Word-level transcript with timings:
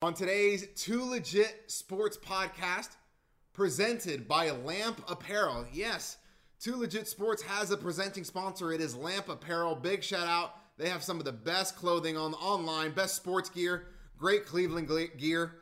On 0.00 0.14
today's 0.14 0.68
Too 0.76 1.04
Legit 1.04 1.64
Sports 1.66 2.16
podcast, 2.16 2.90
presented 3.52 4.28
by 4.28 4.48
Lamp 4.52 5.02
Apparel. 5.08 5.66
Yes, 5.72 6.18
Too 6.60 6.76
Legit 6.76 7.08
Sports 7.08 7.42
has 7.42 7.72
a 7.72 7.76
presenting 7.76 8.22
sponsor. 8.22 8.70
It 8.70 8.80
is 8.80 8.94
Lamp 8.94 9.28
Apparel. 9.28 9.74
Big 9.74 10.04
shout 10.04 10.28
out. 10.28 10.54
They 10.76 10.88
have 10.88 11.02
some 11.02 11.18
of 11.18 11.24
the 11.24 11.32
best 11.32 11.74
clothing 11.74 12.16
on 12.16 12.34
online, 12.34 12.92
best 12.92 13.16
sports 13.16 13.50
gear, 13.50 13.88
great 14.16 14.46
Cleveland 14.46 14.88
gear. 15.18 15.56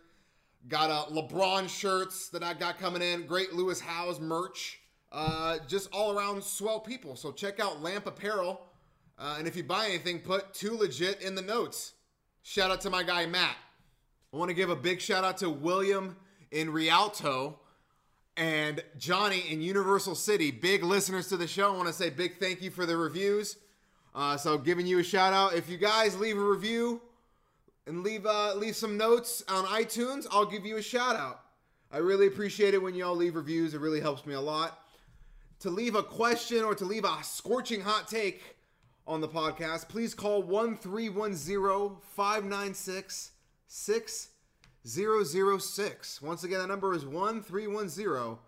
Got 0.69 0.91
uh, 0.91 1.07
LeBron 1.11 1.67
shirts 1.67 2.29
that 2.29 2.43
I 2.43 2.53
got 2.53 2.79
coming 2.79 3.01
in, 3.01 3.25
great 3.25 3.55
Lewis 3.55 3.81
Howes 3.81 4.21
merch. 4.21 4.81
Uh, 5.11 5.57
just 5.67 5.89
all 5.95 6.15
around 6.15 6.45
swell 6.45 6.81
people. 6.81 7.17
So 7.17 7.33
check 7.33 7.59
out 7.59 7.83
Lamp 7.83 8.07
Apparel. 8.07 8.61
Uh, 9.19 9.37
and 9.39 9.49
if 9.49 9.57
you 9.57 9.65
buy 9.65 9.87
anything, 9.87 10.19
put 10.19 10.53
Too 10.53 10.77
Legit 10.77 11.23
in 11.23 11.35
the 11.35 11.41
notes. 11.41 11.95
Shout 12.43 12.71
out 12.71 12.83
to 12.83 12.91
my 12.91 13.03
guy 13.03 13.25
Matt. 13.25 13.57
I 14.37 14.39
want 14.39 14.51
to 14.51 14.55
give 14.55 14.69
a 14.69 14.77
big 14.77 15.01
shout 15.01 15.25
out 15.25 15.39
to 15.39 15.49
William 15.49 16.15
in 16.51 16.71
Rialto 16.71 17.59
and 18.37 18.85
Johnny 18.99 19.43
in 19.49 19.63
Universal 19.63 20.15
City. 20.17 20.51
Big 20.51 20.85
listeners 20.85 21.29
to 21.29 21.39
the 21.39 21.47
show. 21.47 21.73
I 21.73 21.75
want 21.75 21.89
to 21.89 21.95
say 21.95 22.11
big 22.11 22.37
thank 22.39 22.61
you 22.61 22.71
for 22.71 22.85
the 22.85 22.99
reviews. 22.99 23.57
Uh, 24.15 24.37
so 24.37 24.59
giving 24.59 24.87
you 24.87 24.99
a 24.99 25.03
shout 25.03 25.33
out. 25.33 25.55
If 25.55 25.71
you 25.71 25.79
guys 25.79 26.19
leave 26.19 26.37
a 26.37 26.45
review 26.45 27.01
and 27.87 28.03
leave 28.03 28.27
uh, 28.27 28.55
leave 28.57 28.77
some 28.77 28.99
notes 28.99 29.43
on 29.49 29.65
iTunes, 29.65 30.27
I'll 30.31 30.45
give 30.45 30.67
you 30.67 30.77
a 30.77 30.83
shout 30.83 31.17
out. 31.17 31.41
I 31.91 31.97
really 31.97 32.27
appreciate 32.27 32.75
it 32.75 32.83
when 32.83 32.95
y'all 32.95 33.17
leave 33.17 33.37
reviews. 33.37 33.73
It 33.73 33.81
really 33.81 34.03
helps 34.03 34.27
me 34.27 34.35
a 34.35 34.41
lot. 34.43 34.81
To 35.61 35.71
leave 35.71 35.95
a 35.95 36.03
question 36.03 36.63
or 36.63 36.75
to 36.75 36.85
leave 36.85 37.07
a 37.07 37.17
scorching 37.23 37.81
hot 37.81 38.07
take 38.07 38.43
on 39.07 39.23
the 39.23 39.29
podcast, 39.29 39.89
please 39.89 40.13
call 40.13 40.43
1310 40.43 41.97
596 42.03 43.31
6006. 43.67 46.23
Once 46.23 46.45
again, 46.45 46.61
that 46.61 46.69
number 46.69 46.95
is 46.95 47.05
1310 47.05 48.39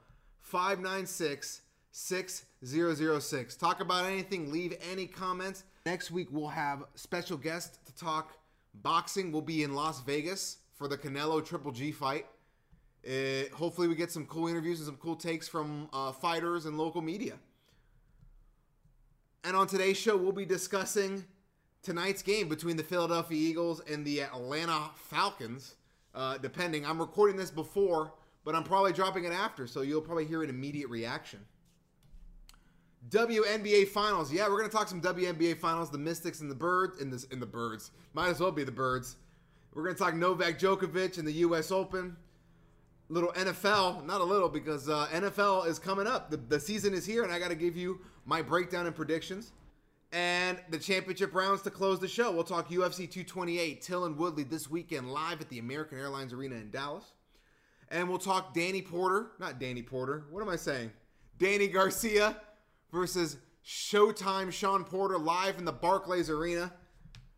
596 0.41 1.63
6006. 1.91 3.57
Talk 3.57 3.81
about 3.81 4.07
anything, 4.07 4.53
leave 4.53 4.77
any 4.91 5.07
comments. 5.07 5.65
Next 5.85 6.11
week, 6.11 6.29
we'll 6.31 6.49
have 6.49 6.85
special 6.95 7.37
guest 7.37 7.85
to 7.87 7.95
talk 7.95 8.39
boxing. 8.75 9.33
We'll 9.33 9.43
be 9.43 9.63
in 9.63 9.75
Las 9.75 10.01
Vegas 10.03 10.59
for 10.75 10.87
the 10.87 10.97
Canelo 10.97 11.45
Triple 11.45 11.73
G 11.73 11.93
fight. 11.93 12.27
It, 13.03 13.53
hopefully, 13.53 13.89
we 13.89 13.95
get 13.95 14.13
some 14.13 14.27
cool 14.27 14.49
interviews 14.49 14.81
and 14.81 14.87
some 14.87 14.97
cool 14.97 15.17
takes 15.17 15.49
from 15.49 15.89
uh, 15.93 16.13
fighters 16.13 16.67
and 16.67 16.79
local 16.79 17.03
media. 17.03 17.35
And 19.45 19.57
on 19.57 19.67
today's 19.67 19.97
show, 19.97 20.17
we'll 20.17 20.33
be 20.33 20.45
discussing 20.45 21.25
tonight's 21.89 22.21
game 22.21 22.51
between 22.51 22.77
the 22.77 22.83
Philadelphia 22.83 23.39
Eagles 23.39 23.81
and 23.91 24.05
the 24.05 24.21
Atlanta 24.21 24.91
Falcons. 24.95 25.77
Uh, 26.15 26.37
depending, 26.37 26.85
I'm 26.85 27.01
recording 27.01 27.35
this 27.35 27.51
before, 27.51 28.13
but 28.45 28.55
I'm 28.55 28.63
probably 28.63 28.93
dropping 28.93 29.25
it 29.25 29.33
after, 29.33 29.67
so 29.67 29.81
you'll 29.81 30.03
probably 30.03 30.27
hear 30.27 30.43
an 30.43 30.51
immediate 30.51 30.89
reaction. 30.89 31.41
WNBA 33.09 33.89
Finals, 33.89 34.31
yeah, 34.31 34.47
we're 34.49 34.59
gonna 34.59 34.69
talk 34.69 34.87
some 34.89 35.01
WNBA 35.01 35.59
Finals. 35.59 35.91
The 35.91 35.97
Mystics 35.97 36.43
and 36.43 36.51
the 36.51 36.55
Birds, 36.55 37.01
in 37.01 37.11
this 37.11 37.25
in 37.25 37.41
the 37.41 37.47
Birds, 37.47 37.91
might 38.13 38.29
as 38.29 38.39
well 38.39 38.53
be 38.53 38.65
the 38.65 38.73
Birds. 38.73 39.17
We're 39.73 39.85
gonna 39.85 39.97
talk 39.97 40.15
Novak 40.15 40.59
Djokovic 40.59 41.17
and 41.17 41.27
the 41.27 41.33
U.S. 41.33 41.73
Open. 41.73 42.19
Little 43.09 43.33
NFL, 43.33 44.05
not 44.05 44.21
a 44.21 44.25
little, 44.25 44.51
because 44.51 44.91
uh, 44.91 45.07
NFL 45.11 45.67
is 45.67 45.79
coming 45.79 46.07
up. 46.07 46.31
The, 46.31 46.37
the 46.37 46.61
season 46.61 46.93
is 46.93 47.07
here, 47.07 47.23
and 47.23 47.33
I 47.33 47.39
got 47.39 47.49
to 47.49 47.55
give 47.55 47.75
you 47.75 48.01
my 48.27 48.43
breakdown 48.43 48.85
and 48.85 48.95
predictions 48.95 49.53
and 50.13 50.59
the 50.71 50.79
championship 50.79 51.35
rounds 51.35 51.63
to 51.63 51.71
close 51.71 52.01
the 52.01 52.09
show. 52.09 52.31
We'll 52.31 52.45
talk 52.45 52.71
UFC 52.71 53.11
228, 53.11 53.83
Till 53.83 54.05
and 54.05 54.17
Woodley 54.17 54.45
this 54.45 54.71
weekend 54.71 55.13
live 55.13 55.41
at 55.41 55.49
the 55.49 55.59
American 55.59 55.99
Airlines 55.99 56.33
Arena 56.33 56.57
in 56.57 56.71
Dallas. 56.71 57.05
And 57.91 58.09
we'll 58.09 58.19
talk 58.19 58.55
Danny 58.55 58.83
Porter, 58.83 59.29
not 59.39 59.59
Danny 59.59 59.83
Porter, 59.83 60.25
what 60.31 60.43
am 60.43 60.49
I 60.49 60.57
saying? 60.57 60.91
Danny 61.39 61.69
Garcia 61.69 62.37
versus 62.93 63.37
Showtime 63.65 64.53
Shawn 64.53 64.85
Porter 64.85 65.19
live 65.19 65.59
in 65.59 65.65
the 65.65 65.73
Barclays 65.73 66.31
Arena. 66.31 66.73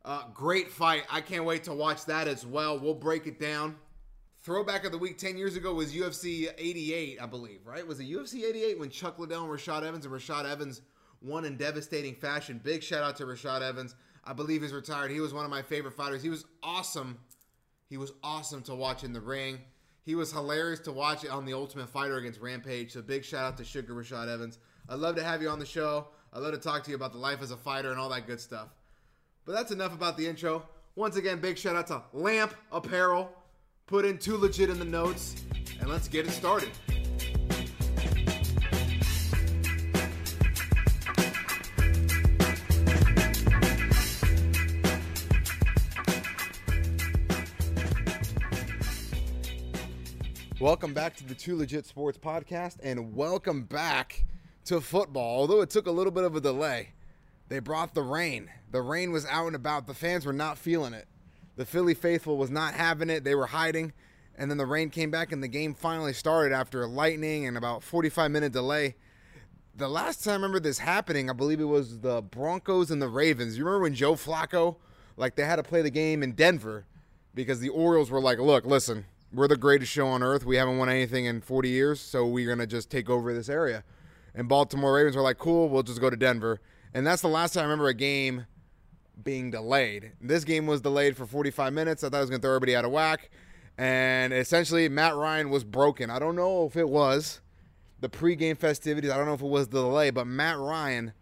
Uh, 0.05 0.23
great 0.33 0.71
fight. 0.71 1.03
I 1.11 1.21
can't 1.21 1.45
wait 1.45 1.65
to 1.65 1.75
watch 1.75 2.07
that 2.07 2.27
as 2.27 2.47
well. 2.47 2.79
We'll 2.79 2.95
break 2.95 3.27
it 3.27 3.39
down. 3.39 3.77
Throwback 4.43 4.87
of 4.87 4.93
the 4.93 4.99
week 4.99 5.19
10 5.19 5.37
years 5.37 5.57
ago 5.57 5.75
was 5.75 5.93
UFC 5.93 6.49
88, 6.57 7.19
I 7.21 7.27
believe, 7.27 7.67
right? 7.67 7.87
Was 7.87 8.01
it 8.01 8.09
UFC 8.09 8.45
88 8.45 8.79
when 8.79 8.89
Chuck 8.89 9.19
Liddell 9.19 9.45
and 9.45 9.53
Rashad 9.53 9.83
Evans 9.83 10.07
and 10.07 10.15
Rashad 10.15 10.51
Evans 10.51 10.81
won 11.23 11.45
in 11.45 11.57
devastating 11.57 12.15
fashion. 12.15 12.61
Big 12.63 12.83
shout 12.83 13.03
out 13.03 13.17
to 13.17 13.25
Rashad 13.25 13.63
Evans. 13.63 13.95
I 14.25 14.33
believe 14.33 14.63
he's 14.63 14.73
retired. 14.73 15.11
He 15.11 15.21
was 15.21 15.33
one 15.33 15.45
of 15.45 15.51
my 15.51 15.63
favorite 15.63 15.95
fighters. 15.95 16.23
He 16.23 16.29
was 16.29 16.45
awesome. 16.63 17.19
He 17.89 17.97
was 17.97 18.13
awesome 18.23 18.63
to 18.63 18.75
watch 18.75 19.05
in 19.05 19.13
the 19.13 19.21
ring. 19.21 19.61
He 20.05 20.15
was 20.15 20.33
hilarious 20.33 20.81
to 20.81 20.93
watch 20.93 21.27
on 21.27 21.45
the 21.45 21.53
Ultimate 21.53 21.89
Fighter 21.89 22.17
against 22.17 22.41
Rampage. 22.41 22.93
So 22.93 23.03
big 23.03 23.25
shout 23.25 23.45
out 23.45 23.57
to 23.59 23.65
Sugar 23.65 23.95
Rashad 23.95 24.29
Evans. 24.29 24.59
I'd 24.89 24.99
love 24.99 25.17
to 25.17 25.23
have 25.23 25.43
you 25.43 25.49
on 25.49 25.59
the 25.59 25.67
show. 25.67 26.09
I'd 26.33 26.41
love 26.41 26.53
to 26.53 26.59
talk 26.59 26.85
to 26.85 26.91
you 26.91 26.97
about 26.97 27.13
the 27.13 27.19
life 27.19 27.43
as 27.43 27.51
a 27.51 27.57
fighter 27.57 27.91
and 27.91 28.01
all 28.01 28.09
that 28.11 28.27
good 28.27 28.41
stuff. 28.41 28.69
But 29.45 29.53
that's 29.53 29.73
enough 29.73 29.95
about 29.95 30.17
the 30.17 30.27
intro. 30.27 30.69
Once 30.95 31.17
again, 31.17 31.41
big 31.41 31.59
shout 31.59 31.77
out 31.77 31.87
to 31.89 32.03
Lamp 32.13 32.55
Apparel. 32.73 33.31
Put 33.87 34.05
in 34.05 34.19
too 34.19 34.37
legit 34.37 34.71
in 34.71 34.79
the 34.79 34.85
notes, 34.85 35.35
and 35.81 35.89
let's 35.89 36.09
get 36.09 36.27
it 36.27 36.31
started. 36.31 36.71
Welcome 50.61 50.93
back 50.93 51.17
to 51.17 51.25
the 51.27 51.35
Two 51.35 51.57
Legit 51.57 51.87
Sports 51.87 52.19
Podcast, 52.19 52.77
and 52.83 53.17
welcome 53.17 53.63
back 53.63 54.27
to 54.67 54.83
football. 54.83 55.39
Although 55.39 55.63
it 55.63 55.71
took 55.71 55.87
a 55.87 55.91
little 55.91 56.11
bit 56.11 56.25
of 56.25 56.37
a 56.37 56.41
delay, 56.41 56.91
they 57.49 57.61
brought 57.61 57.95
the 57.95 58.03
rain. 58.03 58.51
The 58.71 58.83
rain 58.83 59.11
was 59.11 59.25
out 59.25 59.47
and 59.47 59.57
about. 59.57 59.87
The 59.87 59.95
fans 59.95 60.27
were 60.27 60.35
not 60.35 60.59
feeling 60.59 60.93
it. 60.93 61.09
The 61.57 61.65
Philly 61.65 61.95
faithful 61.95 62.37
was 62.37 62.51
not 62.51 62.75
having 62.75 63.09
it. 63.09 63.25
They 63.25 63.35
were 63.35 63.47
hiding, 63.47 63.95
and 64.37 64.51
then 64.51 64.59
the 64.59 64.67
rain 64.67 64.91
came 64.91 65.11
back, 65.11 65.33
and 65.33 65.43
the 65.43 65.49
game 65.49 65.73
finally 65.73 66.13
started 66.13 66.55
after 66.55 66.87
lightning 66.87 67.47
and 67.47 67.57
about 67.57 67.83
45 67.83 68.31
minute 68.31 68.53
delay. 68.53 68.97
The 69.75 69.89
last 69.89 70.23
time 70.23 70.33
I 70.33 70.35
remember 70.35 70.61
this 70.61 70.81
happening, 70.81 71.31
I 71.31 71.33
believe 71.33 71.61
it 71.61 71.65
was 71.65 72.01
the 72.01 72.21
Broncos 72.21 72.91
and 72.91 73.01
the 73.01 73.09
Ravens. 73.09 73.57
You 73.57 73.65
remember 73.65 73.85
when 73.85 73.95
Joe 73.95 74.13
Flacco, 74.13 74.77
like 75.17 75.37
they 75.37 75.47
had 75.47 75.57
to 75.57 75.63
play 75.63 75.81
the 75.81 75.89
game 75.89 76.23
in 76.23 76.33
Denver 76.33 76.85
because 77.35 77.61
the 77.61 77.71
Orioles 77.71 78.11
were 78.11 78.21
like, 78.21 78.39
"Look, 78.39 78.67
listen." 78.67 79.07
We're 79.33 79.49
the 79.49 79.57
greatest 79.57 79.93
show 79.93 80.07
on 80.09 80.23
earth. 80.23 80.45
We 80.45 80.57
haven't 80.57 80.79
won 80.79 80.89
anything 80.89 81.25
in 81.25 81.41
40 81.41 81.69
years, 81.69 82.01
so 82.01 82.27
we're 82.27 82.47
going 82.47 82.59
to 82.59 82.67
just 82.67 82.91
take 82.91 83.09
over 83.09 83.33
this 83.33 83.49
area. 83.49 83.85
And 84.35 84.49
Baltimore 84.49 84.95
Ravens 84.95 85.17
were 85.17 85.23
like, 85.23 85.39
cool, 85.39 85.69
we'll 85.69 85.83
just 85.83 86.01
go 86.01 86.11
to 86.11 86.17
Denver. 86.17 86.61
And 86.95 87.07
that's 87.07 87.23
the 87.23 87.29
last 87.29 87.55
time 87.55 87.63
I 87.63 87.65
remember 87.65 87.89
a 87.89 87.95
game 87.95 88.47
being 89.23 89.51
delayed. 89.51 90.13
This 90.21 90.45
game 90.45 90.67
was 90.67 90.81
delayed 90.81 91.17
for 91.17 91.27
45 91.27 91.73
minutes. 91.73 92.03
I 92.03 92.09
thought 92.09 92.19
I 92.19 92.21
was 92.21 92.31
going 92.31 92.41
to 92.41 92.47
throw 92.47 92.55
everybody 92.55 92.77
out 92.77 92.85
of 92.85 92.91
whack. 92.91 93.31
And 93.79 94.33
essentially, 94.33 94.89
Matt 94.89 95.17
Ryan 95.17 95.51
was 95.51 95.65
broken. 95.65 96.11
I 96.11 96.19
don't 96.19 96.37
know 96.37 96.67
if 96.67 96.77
it 96.77 96.89
was 96.89 97.41
the 98.01 98.09
pregame 98.09 98.59
festivities. 98.59 99.11
I 99.11 99.17
don't 99.17 99.27
know 99.27 99.35
if 99.35 99.43
it 99.43 99.49
was 99.49 99.69
the 99.69 99.81
delay, 99.81 100.11
but 100.11 100.27
Matt 100.27 100.59
Ryan, 100.59 101.13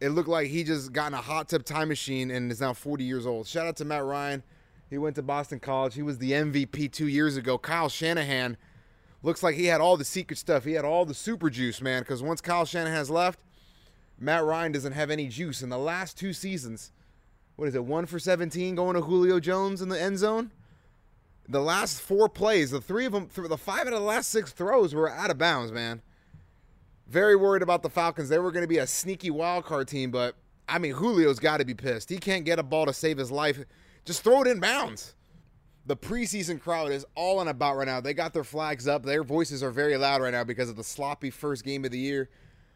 it 0.00 0.10
looked 0.10 0.28
like 0.28 0.48
he 0.48 0.64
just 0.64 0.92
got 0.92 1.08
in 1.08 1.14
a 1.14 1.20
hot 1.20 1.48
tub 1.48 1.64
time 1.64 1.88
machine 1.88 2.30
and 2.30 2.50
is 2.50 2.60
now 2.60 2.72
40 2.72 3.04
years 3.04 3.26
old. 3.26 3.46
Shout 3.46 3.66
out 3.66 3.76
to 3.76 3.84
Matt 3.84 4.04
Ryan. 4.04 4.42
He 4.90 4.98
went 4.98 5.16
to 5.16 5.22
Boston 5.22 5.60
College. 5.60 5.94
He 5.94 6.02
was 6.02 6.18
the 6.18 6.32
MVP 6.32 6.90
two 6.92 7.08
years 7.08 7.36
ago. 7.36 7.58
Kyle 7.58 7.88
Shanahan 7.88 8.56
looks 9.22 9.42
like 9.42 9.54
he 9.54 9.66
had 9.66 9.80
all 9.80 9.96
the 9.96 10.04
secret 10.04 10.38
stuff. 10.38 10.64
He 10.64 10.72
had 10.72 10.84
all 10.84 11.04
the 11.04 11.14
super 11.14 11.50
juice, 11.50 11.82
man. 11.82 12.02
Because 12.02 12.22
once 12.22 12.40
Kyle 12.40 12.64
Shanahan's 12.64 13.10
left, 13.10 13.40
Matt 14.18 14.44
Ryan 14.44 14.72
doesn't 14.72 14.92
have 14.92 15.10
any 15.10 15.28
juice. 15.28 15.62
In 15.62 15.68
the 15.68 15.78
last 15.78 16.16
two 16.16 16.32
seasons, 16.32 16.92
what 17.56 17.68
is 17.68 17.74
it, 17.74 17.84
one 17.84 18.06
for 18.06 18.18
17 18.18 18.74
going 18.74 18.94
to 18.94 19.02
Julio 19.02 19.40
Jones 19.40 19.82
in 19.82 19.88
the 19.88 20.00
end 20.00 20.18
zone? 20.18 20.52
The 21.48 21.60
last 21.60 22.00
four 22.00 22.28
plays, 22.28 22.70
the 22.70 22.80
three 22.80 23.06
of 23.06 23.12
them, 23.12 23.28
the 23.34 23.56
five 23.56 23.86
out 23.86 23.92
of 23.92 24.00
the 24.00 24.00
last 24.00 24.30
six 24.30 24.52
throws 24.52 24.94
were 24.94 25.10
out 25.10 25.30
of 25.30 25.38
bounds, 25.38 25.72
man. 25.72 26.02
Very 27.06 27.36
worried 27.36 27.62
about 27.62 27.82
the 27.82 27.88
Falcons. 27.88 28.28
They 28.28 28.38
were 28.38 28.52
going 28.52 28.64
to 28.64 28.68
be 28.68 28.78
a 28.78 28.86
sneaky 28.86 29.30
wild 29.30 29.64
card 29.64 29.88
team, 29.88 30.10
but 30.10 30.34
I 30.68 30.78
mean, 30.78 30.92
Julio's 30.92 31.38
got 31.38 31.56
to 31.58 31.64
be 31.64 31.72
pissed. 31.72 32.10
He 32.10 32.18
can't 32.18 32.44
get 32.44 32.58
a 32.58 32.62
ball 32.62 32.84
to 32.84 32.92
save 32.92 33.16
his 33.16 33.30
life 33.30 33.64
just 34.08 34.24
throw 34.24 34.40
it 34.40 34.48
in 34.48 34.58
bounds. 34.58 35.14
The 35.84 35.94
preseason 35.94 36.58
crowd 36.58 36.92
is 36.92 37.04
all 37.14 37.40
on 37.40 37.48
about 37.48 37.76
right 37.76 37.86
now. 37.86 38.00
They 38.00 38.14
got 38.14 38.32
their 38.32 38.42
flags 38.42 38.88
up. 38.88 39.02
Their 39.02 39.22
voices 39.22 39.62
are 39.62 39.70
very 39.70 39.98
loud 39.98 40.22
right 40.22 40.32
now 40.32 40.44
because 40.44 40.70
of 40.70 40.76
the 40.76 40.82
sloppy 40.84 41.28
first 41.28 41.62
game 41.62 41.84
of 41.84 41.90
the 41.90 41.98
year. 41.98 42.30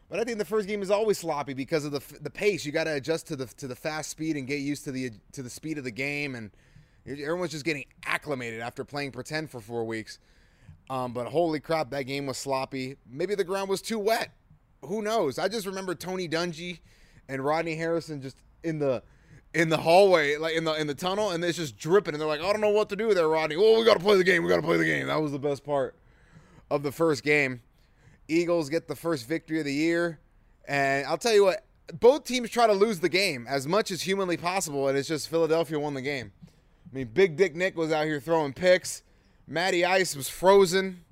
But 0.09 0.19
I 0.19 0.25
think 0.25 0.37
the 0.37 0.45
first 0.45 0.67
game 0.67 0.83
is 0.83 0.91
always 0.91 1.17
sloppy 1.17 1.55
because 1.55 1.85
of 1.85 1.91
the 1.91 2.03
the 2.21 2.29
pace. 2.29 2.65
You 2.65 2.71
got 2.71 2.83
to 2.83 2.93
adjust 2.93 3.25
to 3.27 3.35
the 3.35 3.47
to 3.47 3.67
the 3.67 3.75
fast 3.75 4.11
speed 4.11 4.37
and 4.37 4.45
get 4.45 4.59
used 4.59 4.83
to 4.83 4.91
the 4.91 5.09
to 5.31 5.41
the 5.41 5.49
speed 5.49 5.79
of 5.79 5.85
the 5.85 5.91
game, 5.91 6.35
and 6.35 6.51
everyone's 7.07 7.51
just 7.51 7.65
getting 7.65 7.85
acclimated 8.05 8.61
after 8.61 8.83
playing 8.83 9.11
pretend 9.11 9.49
for 9.49 9.59
four 9.59 9.85
weeks. 9.85 10.19
Um, 10.91 11.13
but 11.13 11.25
holy 11.25 11.59
crap, 11.59 11.89
that 11.89 12.03
game 12.03 12.27
was 12.27 12.37
sloppy. 12.37 12.97
Maybe 13.09 13.33
the 13.33 13.43
ground 13.43 13.69
was 13.69 13.81
too 13.81 13.97
wet. 13.97 14.29
Who 14.83 15.01
knows? 15.01 15.39
I 15.39 15.47
just 15.47 15.65
remember 15.65 15.95
Tony 15.95 16.29
Dungy 16.29 16.79
and 17.27 17.43
Rodney 17.43 17.75
Harrison 17.75 18.21
just 18.21 18.37
in 18.63 18.77
the 18.77 19.01
in 19.53 19.69
the 19.69 19.77
hallway, 19.77 20.37
like 20.37 20.55
in 20.55 20.63
the 20.63 20.73
in 20.73 20.87
the 20.87 20.95
tunnel, 20.95 21.31
and 21.31 21.43
it's 21.43 21.57
just 21.57 21.77
dripping. 21.77 22.13
And 22.13 22.21
they're 22.21 22.27
like, 22.27 22.41
I 22.41 22.51
don't 22.51 22.61
know 22.61 22.69
what 22.69 22.89
to 22.89 22.95
do 22.95 23.13
there, 23.13 23.27
Rodney. 23.27 23.57
Well, 23.57 23.77
we 23.77 23.85
got 23.85 23.95
to 23.95 23.99
play 23.99 24.17
the 24.17 24.23
game. 24.23 24.43
We 24.43 24.49
got 24.49 24.57
to 24.57 24.61
play 24.63 24.77
the 24.77 24.85
game. 24.85 25.07
That 25.07 25.21
was 25.21 25.31
the 25.31 25.39
best 25.39 25.63
part 25.63 25.95
of 26.69 26.83
the 26.83 26.91
first 26.91 27.23
game. 27.23 27.61
Eagles 28.27 28.69
get 28.69 28.87
the 28.87 28.95
first 28.95 29.27
victory 29.27 29.59
of 29.59 29.65
the 29.65 29.73
year, 29.73 30.19
and 30.67 31.05
I'll 31.07 31.17
tell 31.17 31.33
you 31.33 31.45
what. 31.45 31.65
Both 31.99 32.23
teams 32.23 32.49
try 32.49 32.65
to 32.65 32.73
lose 32.73 33.01
the 33.01 33.09
game 33.09 33.45
as 33.47 33.67
much 33.67 33.91
as 33.91 34.03
humanly 34.03 34.37
possible, 34.37 34.87
and 34.87 34.97
it's 34.97 35.09
just 35.09 35.27
Philadelphia 35.27 35.77
won 35.77 35.93
the 35.93 36.01
game. 36.01 36.31
I 36.89 36.95
mean, 36.95 37.09
Big 37.13 37.35
Dick 37.35 37.55
Nick 37.55 37.75
was 37.75 37.91
out 37.91 38.05
here 38.05 38.21
throwing 38.21 38.53
picks. 38.53 39.03
Matty 39.47 39.83
Ice 39.83 40.15
was 40.15 40.29
frozen. 40.29 41.03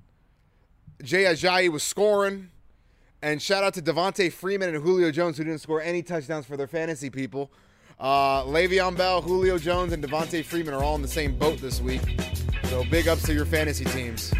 Jay 1.02 1.24
Ajayi 1.24 1.68
was 1.68 1.82
scoring. 1.82 2.48
And 3.20 3.40
shout 3.40 3.62
out 3.62 3.74
to 3.74 3.82
Devonta 3.82 4.32
Freeman 4.32 4.74
and 4.74 4.82
Julio 4.82 5.10
Jones, 5.10 5.36
who 5.36 5.44
didn't 5.44 5.60
score 5.60 5.82
any 5.82 6.02
touchdowns 6.02 6.46
for 6.46 6.56
their 6.56 6.66
fantasy 6.66 7.10
people. 7.10 7.52
Uh, 7.98 8.42
Le'Veon 8.44 8.96
Bell, 8.96 9.22
Julio 9.22 9.58
Jones, 9.58 9.92
and 9.92 10.02
Devonta 10.02 10.44
Freeman 10.44 10.74
are 10.74 10.82
all 10.82 10.96
in 10.96 11.02
the 11.02 11.08
same 11.08 11.36
boat 11.36 11.58
this 11.58 11.80
week. 11.80 12.02
So 12.64 12.84
big 12.90 13.08
ups 13.08 13.22
to 13.24 13.34
your 13.34 13.46
fantasy 13.46 13.84
teams. 13.84 14.32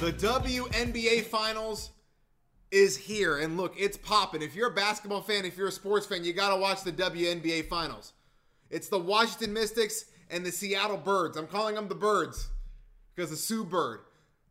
The 0.00 0.12
WNBA 0.12 1.24
Finals 1.24 1.90
is 2.70 2.96
here. 2.96 3.38
And 3.38 3.56
look, 3.56 3.74
it's 3.78 3.96
popping. 3.96 4.42
If 4.42 4.54
you're 4.54 4.70
a 4.70 4.74
basketball 4.74 5.22
fan, 5.22 5.44
if 5.44 5.56
you're 5.56 5.68
a 5.68 5.72
sports 5.72 6.06
fan, 6.06 6.24
you 6.24 6.32
got 6.32 6.54
to 6.54 6.60
watch 6.60 6.82
the 6.84 6.92
WNBA 6.92 7.68
Finals. 7.68 8.12
It's 8.70 8.88
the 8.88 8.98
Washington 8.98 9.52
Mystics 9.52 10.06
and 10.30 10.44
the 10.44 10.52
Seattle 10.52 10.96
Birds. 10.96 11.36
I'm 11.36 11.46
calling 11.46 11.74
them 11.74 11.88
the 11.88 11.94
Birds 11.94 12.48
because 13.14 13.30
the 13.30 13.36
Sue 13.36 13.64
Bird. 13.64 14.00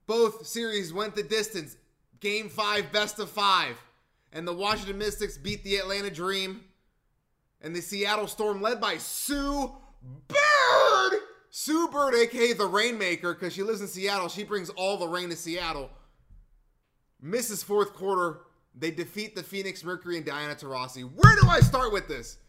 Both 0.09 0.47
series 0.47 0.91
went 0.91 1.13
the 1.13 1.21
distance. 1.21 1.77
Game 2.19 2.49
five, 2.49 2.91
best 2.91 3.19
of 3.19 3.29
five. 3.29 3.79
And 4.33 4.47
the 4.47 4.53
Washington 4.53 4.97
Mystics 4.97 5.37
beat 5.37 5.63
the 5.63 5.75
Atlanta 5.75 6.09
Dream. 6.09 6.61
And 7.61 7.75
the 7.75 7.81
Seattle 7.81 8.25
Storm, 8.25 8.59
led 8.59 8.81
by 8.81 8.97
Sue 8.97 9.71
Bird. 10.27 11.19
Sue 11.51 11.89
Bird, 11.89 12.15
aka 12.15 12.53
the 12.53 12.65
Rainmaker, 12.65 13.35
because 13.35 13.53
she 13.53 13.61
lives 13.61 13.81
in 13.81 13.87
Seattle. 13.87 14.29
She 14.29 14.43
brings 14.43 14.71
all 14.71 14.97
the 14.97 15.07
rain 15.07 15.29
to 15.29 15.35
Seattle. 15.35 15.91
Misses 17.21 17.61
fourth 17.61 17.93
quarter. 17.93 18.39
They 18.73 18.89
defeat 18.89 19.35
the 19.35 19.43
Phoenix 19.43 19.83
Mercury 19.83 20.17
and 20.17 20.25
Diana 20.25 20.55
Taurasi. 20.55 21.03
Where 21.03 21.39
do 21.39 21.47
I 21.47 21.59
start 21.59 21.93
with 21.93 22.07
this? 22.07 22.39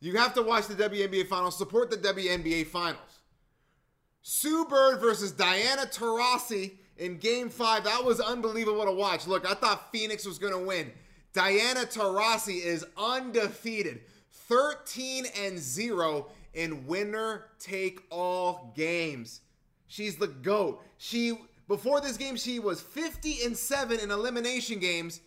You 0.00 0.16
have 0.16 0.34
to 0.34 0.42
watch 0.42 0.66
the 0.66 0.74
WNBA 0.74 1.28
Finals. 1.28 1.56
Support 1.56 1.92
the 1.92 1.96
WNBA 1.96 2.66
Finals. 2.66 3.15
Sue 4.28 4.64
Bird 4.64 4.98
versus 5.00 5.30
Diana 5.30 5.82
Taurasi 5.82 6.72
in 6.96 7.16
Game 7.18 7.48
5. 7.48 7.84
That 7.84 8.04
was 8.04 8.18
unbelievable 8.18 8.84
to 8.84 8.90
watch. 8.90 9.28
Look, 9.28 9.48
I 9.48 9.54
thought 9.54 9.92
Phoenix 9.92 10.26
was 10.26 10.40
going 10.40 10.52
to 10.52 10.58
win. 10.58 10.90
Diana 11.32 11.82
Taurasi 11.82 12.60
is 12.60 12.84
undefeated. 12.96 14.00
13 14.48 15.26
and 15.40 15.56
0 15.56 16.26
in 16.54 16.88
winner 16.88 17.44
take 17.60 18.00
all 18.10 18.72
games. 18.74 19.42
She's 19.86 20.16
the 20.16 20.26
GOAT. 20.26 20.82
She 20.98 21.38
before 21.68 22.00
this 22.00 22.16
game 22.16 22.34
she 22.34 22.58
was 22.58 22.80
50 22.80 23.44
and 23.44 23.56
7 23.56 24.00
in 24.00 24.10
elimination 24.10 24.80
games. 24.80 25.20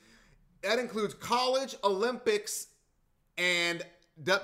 That 0.62 0.78
includes 0.78 1.14
college, 1.14 1.74
Olympics, 1.86 2.68
and 3.38 3.82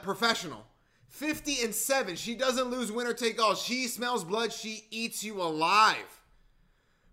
professional. 0.01 0.66
50 1.15 1.63
and 1.63 1.73
7. 1.73 2.17
She 2.17 2.35
doesn't 2.35 2.69
lose 2.69 2.91
winner 2.91 3.13
take 3.13 3.41
all. 3.41 3.56
She 3.56 3.88
smells 3.88 4.25
blood, 4.25 4.51
she 4.51 4.85
eats 4.91 5.23
you 5.23 5.41
alive. 5.41 6.21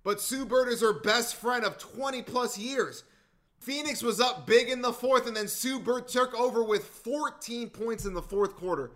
But 0.03 0.21
Sue 0.21 0.45
Bird 0.45 0.69
is 0.69 0.81
her 0.81 0.93
best 0.93 1.37
friend 1.37 1.65
of 1.65 1.79
20 1.79 2.23
plus 2.23 2.59
years. 2.59 3.05
Phoenix 3.61 4.03
was 4.03 4.21
up 4.21 4.45
big 4.45 4.69
in 4.69 4.83
the 4.83 4.93
fourth, 4.93 5.29
and 5.29 5.37
then 5.37 5.47
Sue 5.47 5.79
Bird 5.79 6.09
took 6.09 6.35
over 6.35 6.65
with 6.65 6.85
14 6.85 7.71
points 7.71 8.05
in 8.05 8.13
the 8.13 8.21
fourth 8.21 8.57
quarter. 8.57 8.91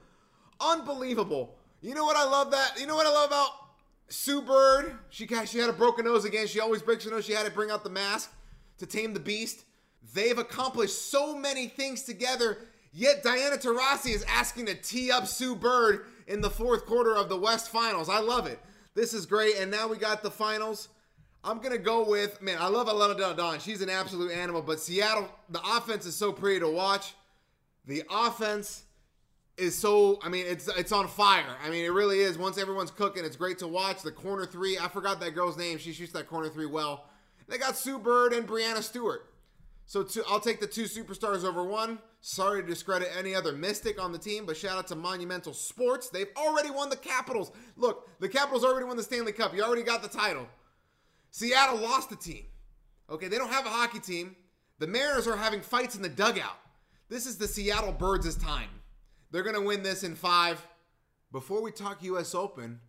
Unbelievable. 0.60 1.54
You 1.80 1.94
know 1.94 2.04
what 2.04 2.16
I 2.16 2.24
love 2.24 2.50
that? 2.50 2.72
You 2.76 2.88
know 2.88 2.96
what 2.96 3.06
I 3.06 3.10
love 3.10 3.28
about 3.28 3.50
Sue 4.08 4.42
Bird? 4.42 4.92
She, 5.10 5.28
she 5.46 5.58
had 5.58 5.70
a 5.70 5.72
broken 5.72 6.04
nose 6.04 6.24
again. 6.24 6.48
She 6.48 6.58
always 6.58 6.82
breaks 6.82 7.04
her 7.04 7.12
nose. 7.12 7.24
She 7.24 7.32
had 7.32 7.46
to 7.46 7.52
bring 7.52 7.70
out 7.70 7.84
the 7.84 7.90
mask 7.90 8.32
to 8.78 8.86
tame 8.86 9.14
the 9.14 9.20
beast. 9.20 9.66
They've 10.14 10.36
accomplished 10.36 11.12
so 11.12 11.38
many 11.38 11.68
things 11.68 12.02
together 12.02 12.58
Yet 12.96 13.22
Diana 13.22 13.58
Taurasi 13.58 14.14
is 14.14 14.24
asking 14.26 14.64
to 14.66 14.74
tee 14.74 15.10
up 15.10 15.26
Sue 15.26 15.54
Bird 15.54 16.06
in 16.26 16.40
the 16.40 16.48
fourth 16.48 16.86
quarter 16.86 17.14
of 17.14 17.28
the 17.28 17.36
West 17.36 17.68
Finals. 17.68 18.08
I 18.08 18.20
love 18.20 18.46
it. 18.46 18.58
This 18.94 19.12
is 19.12 19.26
great. 19.26 19.56
And 19.58 19.70
now 19.70 19.86
we 19.86 19.98
got 19.98 20.22
the 20.22 20.30
finals. 20.30 20.88
I'm 21.44 21.58
gonna 21.58 21.76
go 21.76 22.08
with 22.08 22.40
man. 22.40 22.56
I 22.58 22.68
love 22.68 22.88
Elena 22.88 23.14
Delle 23.14 23.34
Donne. 23.34 23.60
She's 23.60 23.82
an 23.82 23.90
absolute 23.90 24.32
animal. 24.32 24.62
But 24.62 24.80
Seattle, 24.80 25.28
the 25.50 25.60
offense 25.76 26.06
is 26.06 26.14
so 26.14 26.32
pretty 26.32 26.60
to 26.60 26.70
watch. 26.70 27.12
The 27.86 28.02
offense 28.10 28.84
is 29.58 29.74
so. 29.74 30.18
I 30.22 30.30
mean, 30.30 30.46
it's 30.48 30.66
it's 30.68 30.90
on 30.90 31.06
fire. 31.06 31.54
I 31.62 31.68
mean, 31.68 31.84
it 31.84 31.92
really 31.92 32.20
is. 32.20 32.38
Once 32.38 32.56
everyone's 32.56 32.90
cooking, 32.90 33.26
it's 33.26 33.36
great 33.36 33.58
to 33.58 33.68
watch. 33.68 34.00
The 34.00 34.10
corner 34.10 34.46
three. 34.46 34.78
I 34.78 34.88
forgot 34.88 35.20
that 35.20 35.34
girl's 35.34 35.58
name. 35.58 35.76
She 35.76 35.92
shoots 35.92 36.12
that 36.12 36.28
corner 36.28 36.48
three 36.48 36.64
well. 36.64 37.04
They 37.46 37.58
got 37.58 37.76
Sue 37.76 37.98
Bird 37.98 38.32
and 38.32 38.48
Breanna 38.48 38.82
Stewart. 38.82 39.28
So 39.86 40.02
two, 40.02 40.24
I'll 40.28 40.40
take 40.40 40.58
the 40.60 40.66
two 40.66 40.84
superstars 40.84 41.44
over 41.44 41.62
one. 41.64 42.00
Sorry 42.20 42.60
to 42.60 42.66
discredit 42.66 43.08
any 43.16 43.36
other 43.36 43.52
Mystic 43.52 44.02
on 44.02 44.10
the 44.10 44.18
team, 44.18 44.44
but 44.44 44.56
shout 44.56 44.76
out 44.76 44.88
to 44.88 44.96
Monumental 44.96 45.54
Sports. 45.54 46.08
They've 46.08 46.30
already 46.36 46.70
won 46.70 46.90
the 46.90 46.96
Capitals. 46.96 47.52
Look, 47.76 48.08
the 48.18 48.28
Capitals 48.28 48.64
already 48.64 48.84
won 48.84 48.96
the 48.96 49.04
Stanley 49.04 49.30
Cup. 49.30 49.54
You 49.54 49.62
already 49.62 49.84
got 49.84 50.02
the 50.02 50.08
title. 50.08 50.48
Seattle 51.30 51.78
lost 51.78 52.10
the 52.10 52.16
team. 52.16 52.44
Okay, 53.08 53.28
they 53.28 53.38
don't 53.38 53.52
have 53.52 53.64
a 53.64 53.70
hockey 53.70 54.00
team. 54.00 54.34
The 54.80 54.88
Mariners 54.88 55.28
are 55.28 55.36
having 55.36 55.60
fights 55.60 55.94
in 55.94 56.02
the 56.02 56.08
dugout. 56.08 56.58
This 57.08 57.24
is 57.24 57.38
the 57.38 57.46
Seattle 57.46 57.92
Birds' 57.92 58.34
time. 58.34 58.70
They're 59.30 59.44
going 59.44 59.54
to 59.54 59.62
win 59.62 59.84
this 59.84 60.02
in 60.02 60.16
five. 60.16 60.66
Before 61.30 61.62
we 61.62 61.70
talk 61.70 62.02
U.S. 62.02 62.34
Open, 62.34 62.80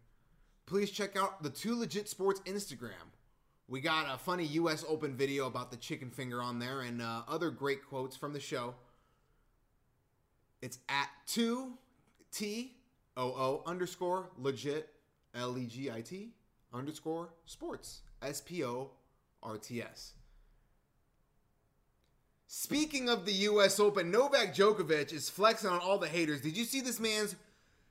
please 0.65 0.89
check 0.89 1.15
out 1.15 1.43
the 1.43 1.49
Two 1.51 1.77
Legit 1.77 2.09
Sports 2.09 2.41
Instagram. 2.45 2.93
We 3.69 3.81
got 3.81 4.05
a 4.13 4.17
funny 4.17 4.45
U.S. 4.45 4.85
Open 4.87 5.13
video 5.13 5.45
about 5.45 5.71
the 5.71 5.77
chicken 5.77 6.09
finger 6.09 6.41
on 6.41 6.57
there 6.57 6.81
and 6.81 7.01
uh, 7.01 7.23
other 7.27 7.49
great 7.49 7.85
quotes 7.85 8.15
from 8.15 8.31
the 8.31 8.39
show. 8.39 8.75
It's 10.61 10.79
at 10.87 11.09
2 11.27 11.73
T 12.31 12.77
O 13.17 13.23
O 13.23 13.63
underscore 13.65 14.29
legit 14.37 14.89
L 15.35 15.57
E 15.57 15.65
G 15.65 15.91
I 15.91 15.99
T 15.99 16.29
underscore 16.73 17.29
sports 17.45 18.01
S 18.21 18.39
P 18.39 18.63
O 18.63 18.91
R 19.43 19.57
T 19.57 19.81
S. 19.81 20.13
Speaking 22.47 23.09
of 23.09 23.25
the 23.25 23.33
U.S. 23.33 23.81
Open, 23.81 24.09
Novak 24.09 24.55
Djokovic 24.55 25.11
is 25.11 25.29
flexing 25.29 25.69
on 25.69 25.79
all 25.79 25.97
the 25.97 26.07
haters. 26.07 26.39
Did 26.39 26.55
you 26.55 26.63
see 26.63 26.79
this 26.79 27.01
man's 27.01 27.35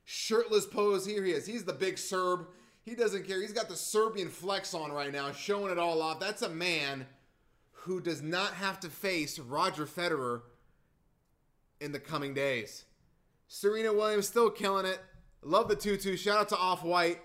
shirtless 0.04 0.64
pose? 0.64 1.04
Here 1.04 1.22
he 1.22 1.32
is. 1.32 1.44
He's 1.44 1.64
the 1.64 1.74
big 1.74 1.98
Serb. 1.98 2.46
He 2.86 2.94
doesn't 2.94 3.26
care. 3.26 3.42
He's 3.42 3.52
got 3.52 3.68
the 3.68 3.74
Serbian 3.74 4.28
flex 4.28 4.72
on 4.72 4.92
right 4.92 5.12
now, 5.12 5.32
showing 5.32 5.72
it 5.72 5.78
all 5.78 6.00
off. 6.00 6.20
That's 6.20 6.42
a 6.42 6.48
man 6.48 7.04
who 7.72 8.00
does 8.00 8.22
not 8.22 8.54
have 8.54 8.78
to 8.80 8.88
face 8.88 9.40
Roger 9.40 9.86
Federer 9.86 10.42
in 11.80 11.90
the 11.90 11.98
coming 11.98 12.32
days. 12.32 12.84
Serena 13.48 13.92
Williams 13.92 14.28
still 14.28 14.50
killing 14.50 14.86
it. 14.86 15.00
Love 15.42 15.68
the 15.68 15.74
2 15.74 15.96
2. 15.96 16.16
Shout 16.16 16.38
out 16.38 16.48
to 16.50 16.56
Off 16.56 16.84
White. 16.84 17.18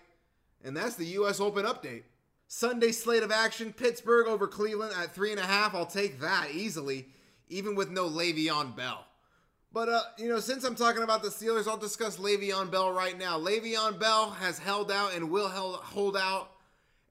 And 0.63 0.75
that's 0.75 0.95
the 0.95 1.05
U.S. 1.05 1.39
Open 1.39 1.65
update. 1.65 2.03
Sunday 2.47 2.91
slate 2.91 3.23
of 3.23 3.31
action 3.31 3.71
Pittsburgh 3.71 4.27
over 4.27 4.47
Cleveland 4.47 4.93
at 4.99 5.15
3.5. 5.15 5.75
I'll 5.75 5.85
take 5.85 6.19
that 6.21 6.49
easily, 6.51 7.07
even 7.49 7.75
with 7.75 7.91
no 7.91 8.09
Le'Veon 8.09 8.75
Bell. 8.75 9.05
But 9.73 9.89
uh, 9.89 10.01
you 10.17 10.27
know, 10.27 10.39
since 10.39 10.63
I'm 10.63 10.75
talking 10.75 11.03
about 11.03 11.23
the 11.23 11.29
Steelers, 11.29 11.67
I'll 11.67 11.77
discuss 11.77 12.17
Le'Veon 12.17 12.69
Bell 12.69 12.91
right 12.91 13.17
now. 13.17 13.39
Le'Veon 13.39 13.99
Bell 13.99 14.31
has 14.31 14.59
held 14.59 14.91
out 14.91 15.13
and 15.15 15.31
will 15.31 15.47
hold 15.47 16.17
out 16.17 16.51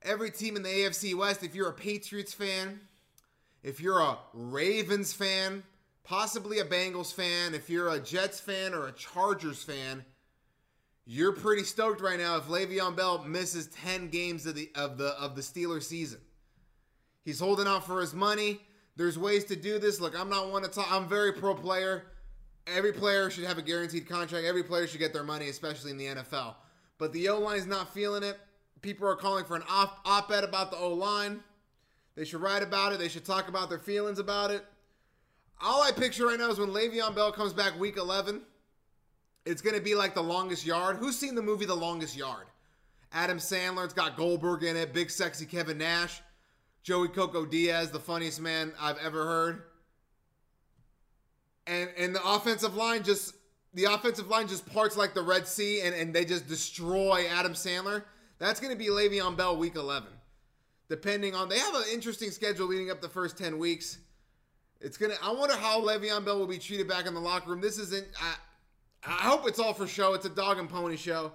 every 0.02 0.31
team 0.31 0.57
in 0.57 0.62
the 0.62 0.69
AFC 0.69 1.14
West. 1.14 1.43
If 1.43 1.55
you're 1.55 1.71
a 1.71 1.75
Patriots 1.75 2.35
fan, 2.35 2.81
if 3.62 3.81
you're 3.81 4.00
a 4.00 4.19
Ravens 4.35 5.14
fan, 5.14 5.62
possibly 6.05 6.59
a 6.59 6.64
Bengals 6.64 7.14
fan, 7.14 7.55
if 7.55 7.71
you're 7.71 7.88
a 7.88 7.99
Jets 7.99 8.40
fan 8.40 8.75
or 8.75 8.88
a 8.88 8.93
Chargers 8.93 9.62
fan, 9.62 10.05
you're 11.07 11.33
pretty 11.33 11.64
stoked 11.64 12.02
right 12.02 12.19
now 12.19 12.37
if 12.37 12.45
Le'Veon 12.45 12.95
Bell 12.95 13.25
misses 13.25 13.69
10 13.69 14.11
games 14.11 14.45
of 14.45 14.55
the 14.55 14.71
of 14.75 14.99
the 14.99 15.19
of 15.19 15.35
the 15.35 15.43
Steelers 15.43 15.85
season. 15.85 16.21
He's 17.25 17.40
holding 17.40 17.67
out 17.67 17.87
for 17.87 18.02
his 18.02 18.12
money. 18.12 18.61
There's 18.97 19.19
ways 19.19 19.45
to 19.47 19.57
do 19.57 19.79
this. 19.79 19.99
Look, 19.99 20.19
I'm 20.19 20.29
not 20.29 20.50
one 20.50 20.62
to 20.62 20.69
talk. 20.69 20.93
I'm 20.93 21.09
very 21.09 21.33
pro 21.33 21.55
player 21.55 22.05
every 22.67 22.93
player 22.93 23.31
should 23.31 23.45
have 23.45 23.59
a 23.59 23.62
guaranteed 23.62 24.09
contract. 24.09 24.47
Every 24.47 24.62
player 24.62 24.87
should 24.87 25.00
get 25.00 25.12
their 25.12 25.25
money, 25.25 25.49
especially 25.49 25.90
in 25.90 25.97
the 25.97 26.07
NFL. 26.07 26.55
But 26.99 27.12
the 27.12 27.29
O 27.29 27.38
line 27.38 27.59
is 27.59 27.67
not 27.67 27.93
feeling 27.93 28.23
it. 28.23 28.38
People 28.83 29.09
are 29.09 29.17
calling 29.17 29.45
for 29.45 29.57
an 29.57 29.62
op 29.69 30.31
ed 30.31 30.45
about 30.45 30.71
the 30.71 30.76
O 30.76 30.93
line. 30.95 31.40
They 32.14 32.25
should 32.25 32.40
write 32.40 32.62
about 32.62 32.93
it. 32.93 32.99
They 32.99 33.09
should 33.09 33.25
talk 33.25 33.49
about 33.49 33.69
their 33.69 33.79
feelings 33.79 34.19
about 34.19 34.50
it. 34.50 34.64
All 35.62 35.83
I 35.83 35.93
picture 35.93 36.26
right 36.26 36.38
now 36.38 36.50
is 36.50 36.59
when 36.59 36.71
Le'Veon 36.71 37.14
Bell 37.14 37.33
comes 37.33 37.52
back 37.52 37.79
week 37.79 37.99
11, 37.99 38.40
it's 39.45 39.61
going 39.61 39.76
to 39.76 39.83
be 39.83 39.95
like 39.95 40.14
The 40.14 40.23
Longest 40.23 40.64
Yard. 40.64 40.97
Who's 40.97 41.19
seen 41.19 41.35
the 41.35 41.43
movie 41.43 41.67
The 41.67 41.75
Longest 41.75 42.17
Yard? 42.17 42.47
Adam 43.12 43.38
Sandler, 43.38 43.85
it's 43.85 43.95
got 43.95 44.17
Goldberg 44.17 44.62
in 44.62 44.76
it, 44.76 44.95
big 44.95 45.11
sexy 45.11 45.45
Kevin 45.45 45.79
Nash, 45.79 46.23
Joey 46.83 47.09
Coco 47.09 47.45
Diaz, 47.45 47.90
the 47.90 47.99
funniest 47.99 48.40
man 48.40 48.73
I've 48.81 48.99
ever 48.99 49.25
heard. 49.25 49.62
And 51.71 51.89
and 51.97 52.15
the 52.15 52.29
offensive 52.29 52.75
line 52.75 53.05
just 53.05 53.35
the 53.75 53.85
offensive 53.85 54.29
line 54.29 54.49
just 54.49 54.67
parts 54.73 54.97
like 54.97 55.15
the 55.15 55.23
Red 55.23 55.47
Sea 55.47 55.83
and, 55.83 55.95
and 55.95 56.12
they 56.12 56.25
just 56.25 56.49
destroy 56.49 57.27
Adam 57.31 57.53
Sandler. 57.53 58.03
That's 58.39 58.59
going 58.59 58.73
to 58.73 58.79
be 58.79 58.89
Le'Veon 58.89 59.37
Bell 59.37 59.57
week 59.57 59.77
11. 59.77 60.09
Depending 60.89 61.37
on, 61.37 61.49
they 61.49 61.59
have 61.59 61.75
an 61.75 61.85
interesting 61.93 62.33
schedule 62.33 62.67
leading 62.67 62.91
up 62.91 63.00
the 63.00 63.09
first 63.09 63.39
10 63.39 63.59
weeks. 63.59 63.99
It's 64.81 64.97
to, 64.97 65.12
I 65.23 65.31
wonder 65.33 65.55
how 65.57 65.81
Le'Veon 65.81 66.25
Bell 66.25 66.39
will 66.39 66.49
be 66.49 66.59
treated 66.59 66.89
back 66.89 67.07
in 67.07 67.15
the 67.15 67.21
locker 67.21 67.50
room. 67.50 67.61
This 67.61 67.79
isn't, 67.79 68.09
I, 68.21 68.35
I 69.07 69.29
hope 69.29 69.47
it's 69.47 69.61
all 69.61 69.75
for 69.75 69.87
show. 69.87 70.15
It's 70.15 70.27
a 70.27 70.31
dog 70.31 70.59
and 70.59 70.69
pony 70.69 70.97
show. 70.97 71.33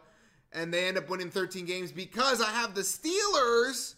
And 0.51 0.73
they 0.73 0.87
end 0.87 0.97
up 0.97 1.09
winning 1.09 1.29
13 1.29 1.65
games 1.65 1.91
because 1.91 2.41
I 2.41 2.49
have 2.51 2.75
the 2.75 2.81
Steelers. 2.81 3.95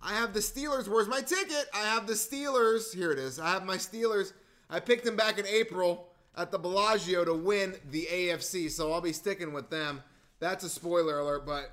I 0.00 0.12
have 0.12 0.32
the 0.32 0.40
Steelers. 0.40 0.86
Where's 0.86 1.08
my 1.08 1.22
ticket? 1.22 1.66
I 1.74 1.86
have 1.86 2.06
the 2.06 2.12
Steelers. 2.12 2.94
Here 2.94 3.10
it 3.10 3.18
is. 3.18 3.40
I 3.40 3.50
have 3.50 3.64
my 3.64 3.76
Steelers. 3.76 4.32
I 4.74 4.80
picked 4.80 5.04
them 5.04 5.14
back 5.14 5.38
in 5.38 5.46
April 5.46 6.08
at 6.36 6.50
the 6.50 6.58
Bellagio 6.58 7.24
to 7.24 7.32
win 7.32 7.76
the 7.92 8.08
AFC, 8.10 8.68
so 8.68 8.92
I'll 8.92 9.00
be 9.00 9.12
sticking 9.12 9.52
with 9.52 9.70
them. 9.70 10.02
That's 10.40 10.64
a 10.64 10.68
spoiler 10.68 11.20
alert, 11.20 11.46
but 11.46 11.70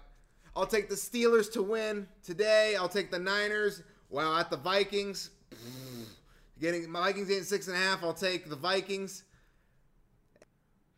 I'll 0.56 0.68
take 0.68 0.88
the 0.88 0.94
Steelers 0.94 1.52
to 1.54 1.64
win 1.64 2.08
today. 2.22 2.76
I'll 2.80 2.88
take 2.88 3.10
the 3.10 3.18
Niners. 3.18 3.82
Wow, 4.12 4.38
at 4.38 4.52
the 4.52 4.58
Vikings, 4.58 5.32
getting 6.60 6.92
my 6.92 7.08
Vikings 7.08 7.28
getting 7.30 7.44
six 7.44 7.68
and 7.68 7.76
a 7.76 7.80
half. 7.80 8.04
I'll 8.04 8.14
take 8.14 8.48
the 8.48 8.56
Vikings. 8.56 9.24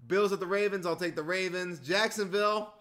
Bills 0.06 0.34
at 0.34 0.42
the 0.42 0.46
Ravens. 0.46 0.86
I'll 0.86 0.98
take 0.98 1.16
the 1.16 1.24
Ravens. 1.24 1.80
Jacksonville 1.80 2.74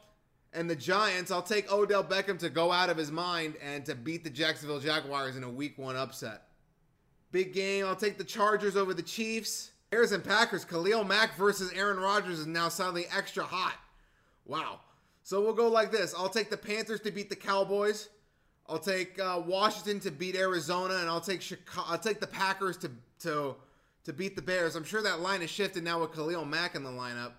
and 0.52 0.69
the 0.69 0.75
Giants. 0.75 1.31
I'll 1.31 1.43
take 1.43 1.73
Odell 1.73 2.02
Beckham 2.02 2.41
to 2.41 2.50
go 2.50 2.73
out 2.73 2.91
of 2.91 2.97
his 2.97 3.12
mind 3.12 3.55
and 3.62 3.85
to 3.87 3.95
beat 3.95 4.25
the 4.25 4.31
Jacksonville 4.31 4.81
Jaguars 4.81 5.37
in 5.37 5.45
a 5.45 5.49
Week 5.49 5.79
One 5.79 5.95
upset. 5.95 6.49
Big 7.32 7.52
game. 7.52 7.86
I'll 7.86 7.96
take 7.96 8.18
the 8.18 8.24
Chargers 8.24 8.76
over 8.76 8.94
the 8.94 9.02
Chiefs. 9.02 9.72
Bears 9.90 10.12
and 10.12 10.22
Packers. 10.22 10.64
Khalil 10.64 11.04
Mack 11.04 11.36
versus 11.36 11.72
Aaron 11.74 11.98
Rodgers 11.98 12.38
is 12.38 12.46
now 12.46 12.68
suddenly 12.68 13.06
extra 13.14 13.44
hot. 13.44 13.74
Wow. 14.46 14.80
So 15.22 15.40
we'll 15.40 15.54
go 15.54 15.68
like 15.68 15.90
this. 15.90 16.14
I'll 16.16 16.28
take 16.28 16.50
the 16.50 16.56
Panthers 16.56 17.00
to 17.00 17.10
beat 17.10 17.28
the 17.28 17.36
Cowboys. 17.36 18.08
I'll 18.68 18.78
take 18.78 19.18
uh, 19.18 19.42
Washington 19.44 20.00
to 20.00 20.10
beat 20.10 20.36
Arizona, 20.36 20.96
and 20.96 21.08
I'll 21.08 21.20
take 21.20 21.42
Chicago. 21.42 21.88
I'll 21.90 21.98
take 21.98 22.20
the 22.20 22.26
Packers 22.26 22.76
to 22.78 22.90
to 23.20 23.56
to 24.04 24.12
beat 24.12 24.36
the 24.36 24.42
Bears. 24.42 24.76
I'm 24.76 24.84
sure 24.84 25.02
that 25.02 25.20
line 25.20 25.40
has 25.40 25.50
shifted 25.50 25.84
now 25.84 26.00
with 26.00 26.12
Khalil 26.12 26.44
Mack 26.44 26.74
in 26.74 26.82
the 26.82 26.90
lineup. 26.90 27.32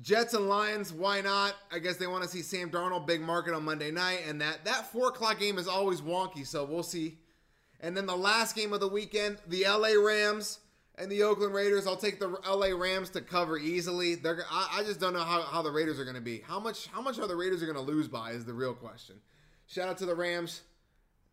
Jets 0.00 0.34
and 0.34 0.48
Lions, 0.48 0.92
why 0.92 1.20
not? 1.20 1.54
I 1.70 1.78
guess 1.78 1.96
they 1.96 2.06
want 2.06 2.22
to 2.22 2.28
see 2.28 2.42
Sam 2.42 2.70
Darnold, 2.70 3.06
big 3.06 3.20
market 3.20 3.54
on 3.54 3.64
Monday 3.64 3.90
night, 3.90 4.20
and 4.26 4.40
that 4.40 4.64
that 4.64 4.90
four 4.90 5.08
o'clock 5.08 5.38
game 5.38 5.58
is 5.58 5.68
always 5.68 6.00
wonky, 6.00 6.46
so 6.46 6.64
we'll 6.64 6.82
see. 6.82 7.18
And 7.82 7.96
then 7.96 8.06
the 8.06 8.16
last 8.16 8.54
game 8.54 8.72
of 8.72 8.80
the 8.80 8.88
weekend, 8.88 9.38
the 9.48 9.64
LA 9.64 10.00
Rams 10.00 10.60
and 10.96 11.10
the 11.10 11.24
Oakland 11.24 11.52
Raiders, 11.52 11.86
I'll 11.86 11.96
take 11.96 12.20
the 12.20 12.28
LA 12.48 12.68
Rams 12.68 13.10
to 13.10 13.20
cover 13.20 13.58
easily. 13.58 14.14
They're 14.14 14.44
I, 14.50 14.78
I 14.78 14.82
just 14.84 15.00
don't 15.00 15.12
know 15.12 15.24
how, 15.24 15.42
how 15.42 15.62
the 15.62 15.70
Raiders 15.70 15.98
are 15.98 16.04
going 16.04 16.16
to 16.16 16.22
be. 16.22 16.42
How 16.46 16.60
much 16.60 16.86
how 16.86 17.02
much 17.02 17.18
are 17.18 17.26
the 17.26 17.36
Raiders 17.36 17.62
are 17.62 17.66
going 17.66 17.84
to 17.84 17.92
lose 17.92 18.06
by 18.06 18.30
is 18.30 18.44
the 18.44 18.54
real 18.54 18.74
question. 18.74 19.16
Shout 19.66 19.88
out 19.88 19.98
to 19.98 20.06
the 20.06 20.14
Rams. 20.14 20.62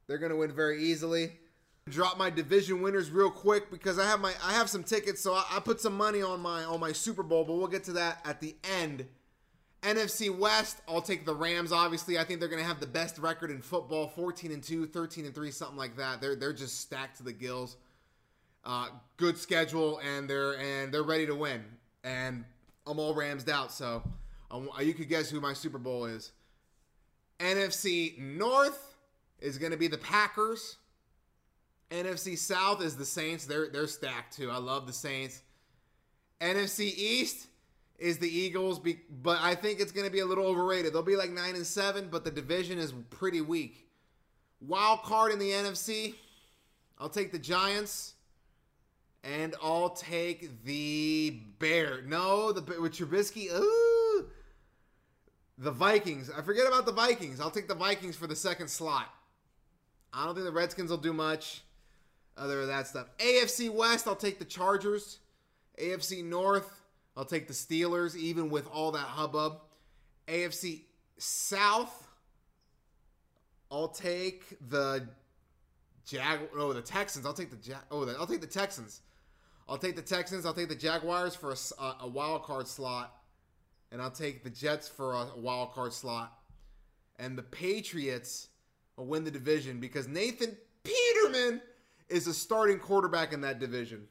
They're 0.07 0.17
going 0.17 0.31
to 0.31 0.37
win 0.37 0.51
very 0.51 0.83
easily. 0.83 1.33
Drop 1.87 2.17
my 2.17 2.29
division 2.29 2.81
winners 2.81 3.11
real 3.11 3.29
quick 3.29 3.69
because 3.71 3.99
I 3.99 4.05
have 4.05 4.19
my 4.19 4.33
I 4.43 4.53
have 4.53 4.69
some 4.69 4.83
tickets, 4.83 5.21
so 5.21 5.33
I, 5.33 5.45
I 5.51 5.59
put 5.59 5.79
some 5.79 5.95
money 5.95 6.21
on 6.23 6.39
my 6.39 6.63
on 6.63 6.79
my 6.79 6.91
Super 6.91 7.23
Bowl, 7.23 7.43
but 7.43 7.53
we'll 7.53 7.67
get 7.67 7.83
to 7.85 7.93
that 7.93 8.21
at 8.25 8.41
the 8.41 8.55
end. 8.63 9.05
NFC 9.81 10.35
West, 10.35 10.81
I'll 10.87 11.01
take 11.01 11.25
the 11.25 11.33
Rams. 11.33 11.71
Obviously, 11.71 12.17
I 12.17 12.23
think 12.25 12.39
they're 12.39 12.49
going 12.49 12.61
to 12.61 12.67
have 12.67 12.79
the 12.79 12.87
best 12.87 13.17
record 13.17 13.49
in 13.49 13.61
football 13.61 14.07
14 14.07 14.51
and 14.51 14.61
2, 14.61 14.87
13 14.87 15.25
and 15.25 15.33
3, 15.33 15.51
something 15.51 15.77
like 15.77 15.95
that. 15.97 16.19
They're, 16.19 16.35
they're 16.35 16.53
just 16.53 16.81
stacked 16.81 17.17
to 17.17 17.23
the 17.23 17.31
gills. 17.31 17.77
Uh, 18.65 18.87
good 19.17 19.37
schedule, 19.37 19.99
and 19.99 20.29
they're 20.29 20.59
and 20.59 20.93
they're 20.93 21.03
ready 21.03 21.25
to 21.25 21.33
win. 21.33 21.63
And 22.03 22.43
I'm 22.85 22.99
all 22.99 23.15
Ramsed 23.15 23.47
out, 23.47 23.71
so 23.71 24.03
um, 24.51 24.69
you 24.81 24.93
could 24.93 25.07
guess 25.07 25.29
who 25.29 25.39
my 25.39 25.53
Super 25.53 25.77
Bowl 25.77 26.05
is. 26.05 26.33
NFC 27.39 28.17
North 28.19 28.95
is 29.39 29.57
going 29.57 29.71
to 29.71 29.77
be 29.77 29.87
the 29.87 29.97
Packers. 29.97 30.77
NFC 31.89 32.37
South 32.37 32.83
is 32.83 32.97
the 32.97 33.05
Saints. 33.05 33.45
They're 33.45 33.69
they're 33.69 33.87
stacked 33.87 34.35
too. 34.35 34.51
I 34.51 34.57
love 34.57 34.85
the 34.87 34.93
Saints. 34.93 35.41
NFC 36.41 36.93
East 36.95 37.47
is 37.99 38.17
the 38.17 38.29
Eagles, 38.29 38.79
but 39.21 39.39
I 39.41 39.55
think 39.55 39.79
it's 39.79 39.91
going 39.91 40.07
to 40.07 40.11
be 40.11 40.19
a 40.19 40.25
little 40.25 40.45
overrated. 40.45 40.93
They'll 40.93 41.03
be 41.03 41.15
like 41.15 41.31
nine 41.31 41.55
and 41.55 41.65
seven, 41.65 42.07
but 42.09 42.23
the 42.23 42.31
division 42.31 42.79
is 42.79 42.93
pretty 43.09 43.41
weak. 43.41 43.87
Wild 44.61 45.03
card 45.03 45.31
in 45.31 45.39
the 45.39 45.51
NFC, 45.51 46.15
I'll 46.97 47.09
take 47.09 47.31
the 47.31 47.39
Giants. 47.39 48.13
And 49.21 49.53
I'll 49.61 49.89
take 49.89 50.63
the 50.63 51.41
Bear. 51.59 52.01
No, 52.03 52.53
the 52.53 52.61
with 52.79 52.93
Trubisky. 52.93 53.51
Ooh, 53.53 54.29
the 55.57 55.71
Vikings. 55.71 56.31
I 56.31 56.41
forget 56.41 56.65
about 56.65 56.85
the 56.85 56.93
Vikings. 56.93 57.41
I'll 57.41 57.51
take 57.51 57.67
the 57.67 57.75
Vikings 57.75 58.15
for 58.15 58.27
the 58.27 58.35
second 58.35 58.69
slot. 58.69 59.13
I 60.13 60.23
don't 60.23 60.35
think 60.35 60.45
the 60.45 60.53
Redskins 60.53 60.89
will 60.89 60.97
do 60.97 61.11
much 61.11 61.63
other 62.37 62.61
than 62.61 62.69
that 62.69 62.87
stuff. 62.87 63.07
AFC 63.17 63.69
West. 63.69 64.07
I'll 64.07 64.15
take 64.15 64.39
the 64.39 64.45
Chargers. 64.45 65.19
AFC 65.77 66.23
North. 66.23 66.78
I'll 67.19 67.25
take 67.25 67.47
the 67.47 67.53
Steelers, 67.53 68.15
even 68.15 68.49
with 68.49 68.65
all 68.69 68.93
that 68.93 68.99
hubbub. 68.99 69.59
AFC 70.29 70.83
South. 71.17 72.07
I'll 73.69 73.89
take 73.89 74.57
the 74.69 75.05
Jag. 76.05 76.39
Oh, 76.55 76.71
the 76.71 76.81
Texans. 76.81 77.25
I'll 77.25 77.33
take 77.33 77.49
the. 77.51 77.75
Oh, 77.91 78.05
the, 78.05 78.13
I'll 78.17 78.25
take 78.25 78.39
the 78.39 78.47
Texans. 78.47 79.01
I'll 79.67 79.77
take 79.77 79.97
the 79.97 80.01
Texans. 80.01 80.45
I'll 80.45 80.53
take 80.53 80.69
the 80.69 80.75
Jaguars 80.75 81.35
for 81.35 81.51
a, 81.51 81.95
a 82.03 82.07
wild 82.07 82.43
card 82.43 82.69
slot, 82.69 83.13
and 83.91 84.01
I'll 84.01 84.09
take 84.09 84.45
the 84.45 84.49
Jets 84.49 84.87
for 84.87 85.11
a 85.11 85.27
wild 85.35 85.73
card 85.73 85.91
slot, 85.91 86.39
and 87.17 87.37
the 87.37 87.43
Patriots 87.43 88.47
will 88.95 89.07
win 89.07 89.25
the 89.25 89.31
division 89.31 89.81
because 89.81 90.07
Nathan 90.07 90.55
Peterman 90.85 91.59
is 92.07 92.27
a 92.27 92.33
starting 92.33 92.79
quarterback 92.79 93.33
in 93.33 93.41
that 93.41 93.59
division. 93.59 94.07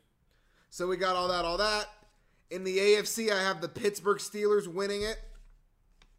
So 0.68 0.86
we 0.86 0.98
got 0.98 1.16
all 1.16 1.28
that, 1.28 1.46
all 1.46 1.56
that. 1.56 1.86
In 2.50 2.64
the 2.64 2.78
AFC, 2.78 3.30
I 3.30 3.42
have 3.42 3.60
the 3.60 3.68
Pittsburgh 3.68 4.18
Steelers 4.18 4.66
winning 4.66 5.02
it. 5.02 5.20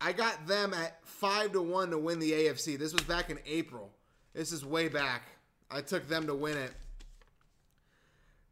I 0.01 0.13
got 0.13 0.47
them 0.47 0.73
at 0.73 1.03
five 1.03 1.51
to 1.53 1.61
one 1.61 1.89
to 1.89 1.97
win 1.97 2.19
the 2.19 2.31
AFC. 2.31 2.77
This 2.77 2.93
was 2.93 3.03
back 3.03 3.29
in 3.29 3.39
April. 3.45 3.91
This 4.33 4.51
is 4.51 4.63
way 4.63 4.87
back. 4.87 5.23
I 5.71 5.81
took 5.81 6.07
them 6.07 6.27
to 6.27 6.35
win 6.35 6.57
it 6.57 6.71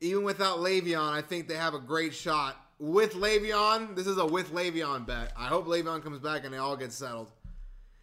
even 0.02 0.24
without 0.24 0.60
Le'Veon, 0.60 1.12
I 1.12 1.22
think 1.22 1.48
they 1.48 1.56
have 1.56 1.74
a 1.74 1.80
great 1.80 2.14
shot. 2.14 2.56
With 2.80 3.14
Le'Veon, 3.14 3.96
this 3.96 4.06
is 4.06 4.18
a 4.18 4.26
with 4.26 4.54
Le'Veon 4.54 5.06
bet. 5.06 5.34
I 5.36 5.48
hope 5.48 5.66
Le'Veon 5.66 6.04
comes 6.04 6.20
back 6.20 6.46
and 6.46 6.54
they 6.54 6.58
all 6.58 6.78
get 6.78 6.92
settled. 6.92 7.32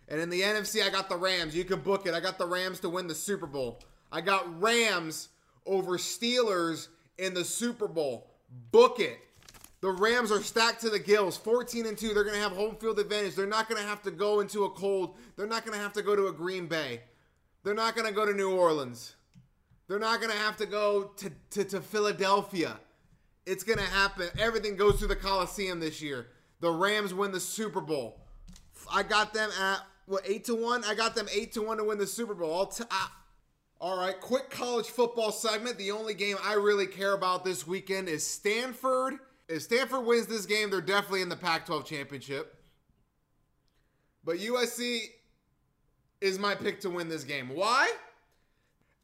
And 0.09 0.21
in 0.21 0.29
the 0.29 0.43
NFC, 0.43 0.85
I 0.85 0.91
got 0.91 1.09
the 1.09 1.17
Rams. 1.17 1.57
You 1.57 1.65
can 1.65 1.81
book 1.81 2.07
it. 2.07 2.15
I 2.15 2.21
got 2.21 2.37
the 2.37 2.47
Rams 2.47 2.81
to 2.81 2.89
win 2.89 3.07
the 3.07 3.15
Super 3.15 3.47
Bowl. 3.47 3.81
I 4.11 4.21
got 4.21 4.61
Rams 4.61 5.29
over 5.65 5.97
Steelers 5.97 6.89
in 7.19 7.33
the 7.33 7.45
Super 7.45 7.89
Bowl. 7.89 8.31
Book 8.71 8.99
it. 9.01 9.19
The 9.85 9.93
Rams 9.93 10.33
are 10.33 10.43
stacked 10.43 10.81
to 10.81 10.89
the 10.89 10.99
gills, 10.99 11.37
14 11.37 11.85
and 11.85 11.99
2. 11.99 12.15
They're 12.15 12.25
going 12.25 12.37
to 12.37 12.41
have 12.41 12.53
home 12.53 12.75
field 12.77 12.99
advantage. 12.99 13.35
They're 13.35 13.47
not 13.47 13.69
going 13.69 13.83
to 13.83 13.87
have 13.87 14.01
to 14.05 14.11
go 14.11 14.41
into 14.41 14.65
a 14.65 14.71
cold. 14.71 15.15
They're 15.37 15.47
not 15.47 15.67
going 15.67 15.77
to 15.77 15.83
have 15.83 15.93
to 15.93 16.01
go 16.03 16.17
to 16.17 16.29
a 16.29 16.33
Green 16.33 16.67
Bay. 16.67 17.03
They're 17.65 17.75
not 17.75 17.95
going 17.95 18.09
to 18.09 18.15
go 18.15 18.25
to 18.25 18.33
New 18.33 18.51
Orleans. 18.51 19.15
They're 19.87 19.99
not 19.99 20.21
going 20.21 20.33
to 20.33 20.39
have 20.39 20.57
to 20.57 20.65
go 20.65 21.11
to, 21.19 21.31
to, 21.51 21.65
to 21.65 21.83
Philadelphia. 21.83 22.81
It's 23.45 23.63
going 23.63 23.79
to 23.79 23.85
happen. 23.85 24.29
Everything 24.39 24.75
goes 24.75 25.01
through 25.01 25.09
the 25.09 25.17
Coliseum 25.17 25.81
this 25.81 26.01
year. 26.01 26.29
The 26.61 26.71
Rams 26.71 27.13
win 27.13 27.31
the 27.31 27.39
Super 27.39 27.83
Bowl. 27.83 28.19
I 28.91 29.03
got 29.03 29.35
them 29.35 29.51
at 29.61 29.81
what 30.07 30.23
eight 30.25 30.47
to 30.47 30.55
one. 30.55 30.83
I 30.85 30.95
got 30.95 31.15
them 31.15 31.27
eight 31.31 31.53
to 31.53 31.61
one 31.61 31.77
to 31.77 31.85
win 31.85 31.99
the 31.99 32.07
Super 32.07 32.33
Bowl. 32.33 32.51
All, 32.51 32.67
t- 32.69 32.85
I, 32.91 33.09
all 33.83 33.99
right, 33.99 34.19
quick 34.19 34.49
college 34.49 34.87
football 34.87 35.31
segment. 35.31 35.77
The 35.77 35.91
only 35.91 36.15
game 36.15 36.39
I 36.43 36.55
really 36.55 36.87
care 36.87 37.13
about 37.13 37.45
this 37.45 37.67
weekend 37.67 38.09
is 38.09 38.27
Stanford. 38.27 39.19
If 39.49 39.63
Stanford 39.63 40.05
wins 40.07 40.27
this 40.27 40.47
game, 40.47 40.71
they're 40.71 40.81
definitely 40.81 41.23
in 41.23 41.29
the 41.29 41.37
Pac-12 41.37 41.85
championship. 41.85 42.57
But 44.25 44.39
USC 44.39 45.01
is 46.21 46.39
my 46.39 46.55
pick 46.55 46.81
to 46.81 46.91
win 46.91 47.09
this 47.09 47.25
game. 47.25 47.51
Why? 47.51 47.93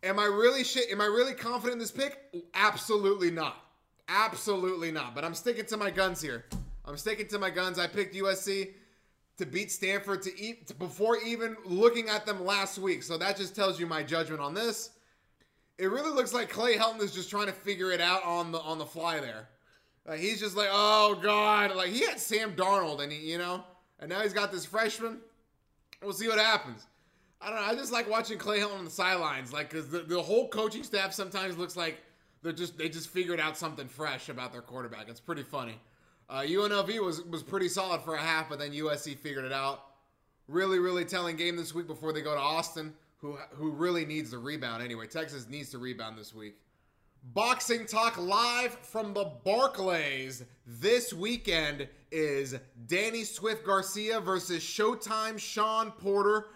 Am 0.03 0.19
I 0.19 0.25
really 0.25 0.65
shit? 0.65 0.91
Am 0.91 1.01
I 1.01 1.05
really 1.05 1.35
confident 1.35 1.75
in 1.75 1.79
this 1.79 1.91
pick? 1.91 2.19
Absolutely 2.55 3.31
not. 3.31 3.65
Absolutely 4.09 4.91
not. 4.91 5.15
But 5.15 5.25
I'm 5.25 5.35
sticking 5.35 5.67
to 5.67 5.77
my 5.77 5.91
guns 5.91 6.23
here. 6.23 6.47
I'm 6.87 6.97
sticking 6.97 7.29
to 7.29 7.39
my 7.39 7.51
guns. 7.51 7.79
I 7.79 7.87
picked 7.87 8.15
USC 8.15 8.71
to 9.37 9.47
beat 9.47 9.71
Stanford 9.71 10.23
to 10.23 10.41
eat 10.41 10.79
before 10.79 11.19
even 11.19 11.57
looking 11.65 12.09
at 12.09 12.25
them 12.25 12.45
last 12.45 12.79
week. 12.79 13.03
So 13.03 13.19
that 13.19 13.37
just 13.37 13.55
tells 13.55 13.79
you 13.79 13.87
my 13.87 14.03
judgment 14.03 14.41
on 14.41 14.55
this. 14.55 14.91
It 15.79 15.87
really 15.91 16.11
looks 16.11 16.35
like 16.35 16.51
Clay 16.51 16.77
Helton 16.77 17.01
is 17.01 17.15
just 17.15 17.31
trying 17.31 17.47
to 17.47 17.53
figure 17.53 17.91
it 17.91 18.01
out 18.01 18.23
on 18.25 18.53
the 18.53 18.61
on 18.61 18.79
the 18.79 18.85
fly 18.85 19.21
there. 19.21 19.49
Like 20.07 20.21
he's 20.21 20.41
just 20.41 20.57
like, 20.57 20.69
oh 20.71 21.19
god, 21.23 21.75
like 21.77 21.91
he 21.91 22.01
had 22.07 22.19
Sam 22.19 22.55
Darnold 22.55 23.03
and 23.03 23.13
he, 23.13 23.31
you 23.31 23.39
know, 23.39 23.65
and 23.99 24.09
now 24.09 24.21
he's 24.21 24.33
got 24.33 24.51
this 24.51 24.65
freshman. 24.65 25.19
We'll 26.03 26.13
see 26.13 26.29
what 26.29 26.39
happens. 26.39 26.87
I 27.41 27.47
don't 27.47 27.57
know. 27.57 27.63
I 27.63 27.75
just 27.75 27.93
like 27.93 28.09
watching 28.09 28.39
Clay 28.39 28.59
Helton 28.61 28.79
on 28.79 28.85
the 28.85 28.91
sidelines, 28.91 29.53
like 29.53 29.71
because 29.71 29.89
the, 29.91 30.01
the 30.01 30.21
whole 30.21 30.49
coaching 30.49 30.83
staff 30.83 31.13
sometimes 31.13 31.57
looks 31.57 31.77
like 31.77 32.03
they're 32.43 32.53
just 32.53 32.77
they 32.77 32.89
just 32.89 33.09
figured 33.09 33.41
out 33.41 33.57
something 33.57 33.89
fresh 33.89 34.29
about 34.29 34.53
their 34.53 34.63
quarterback. 34.63 35.09
It's 35.09 35.21
pretty 35.21 35.43
funny. 35.43 35.81
Uh, 36.29 36.41
UNLV 36.41 37.05
was 37.05 37.23
was 37.23 37.43
pretty 37.43 37.69
solid 37.69 38.03
for 38.03 38.15
a 38.15 38.21
half, 38.21 38.49
but 38.49 38.59
then 38.59 38.73
USC 38.73 39.17
figured 39.17 39.45
it 39.45 39.53
out. 39.53 39.85
Really, 40.49 40.79
really 40.79 41.05
telling 41.05 41.37
game 41.37 41.57
this 41.57 41.75
week 41.75 41.87
before 41.87 42.13
they 42.13 42.23
go 42.23 42.35
to 42.35 42.41
Austin, 42.41 42.95
who 43.19 43.37
who 43.53 43.71
really 43.71 44.05
needs 44.05 44.31
the 44.31 44.39
rebound 44.39 44.83
anyway. 44.83 45.07
Texas 45.07 45.49
needs 45.49 45.71
to 45.71 45.79
rebound 45.79 46.19
this 46.19 46.35
week. 46.35 46.57
Boxing 47.23 47.87
Talk 47.87 48.17
live 48.19 48.73
from 48.73 49.13
the 49.13 49.31
Barclays 49.45 50.43
this 50.67 51.13
weekend 51.13 51.87
is 52.11 52.57
Danny 52.87 53.25
Swift 53.25 53.65
Garcia 53.65 54.21
versus 54.21 54.63
Showtime 54.63 55.39
Shawn 55.39 55.93
Porter. 55.93 56.47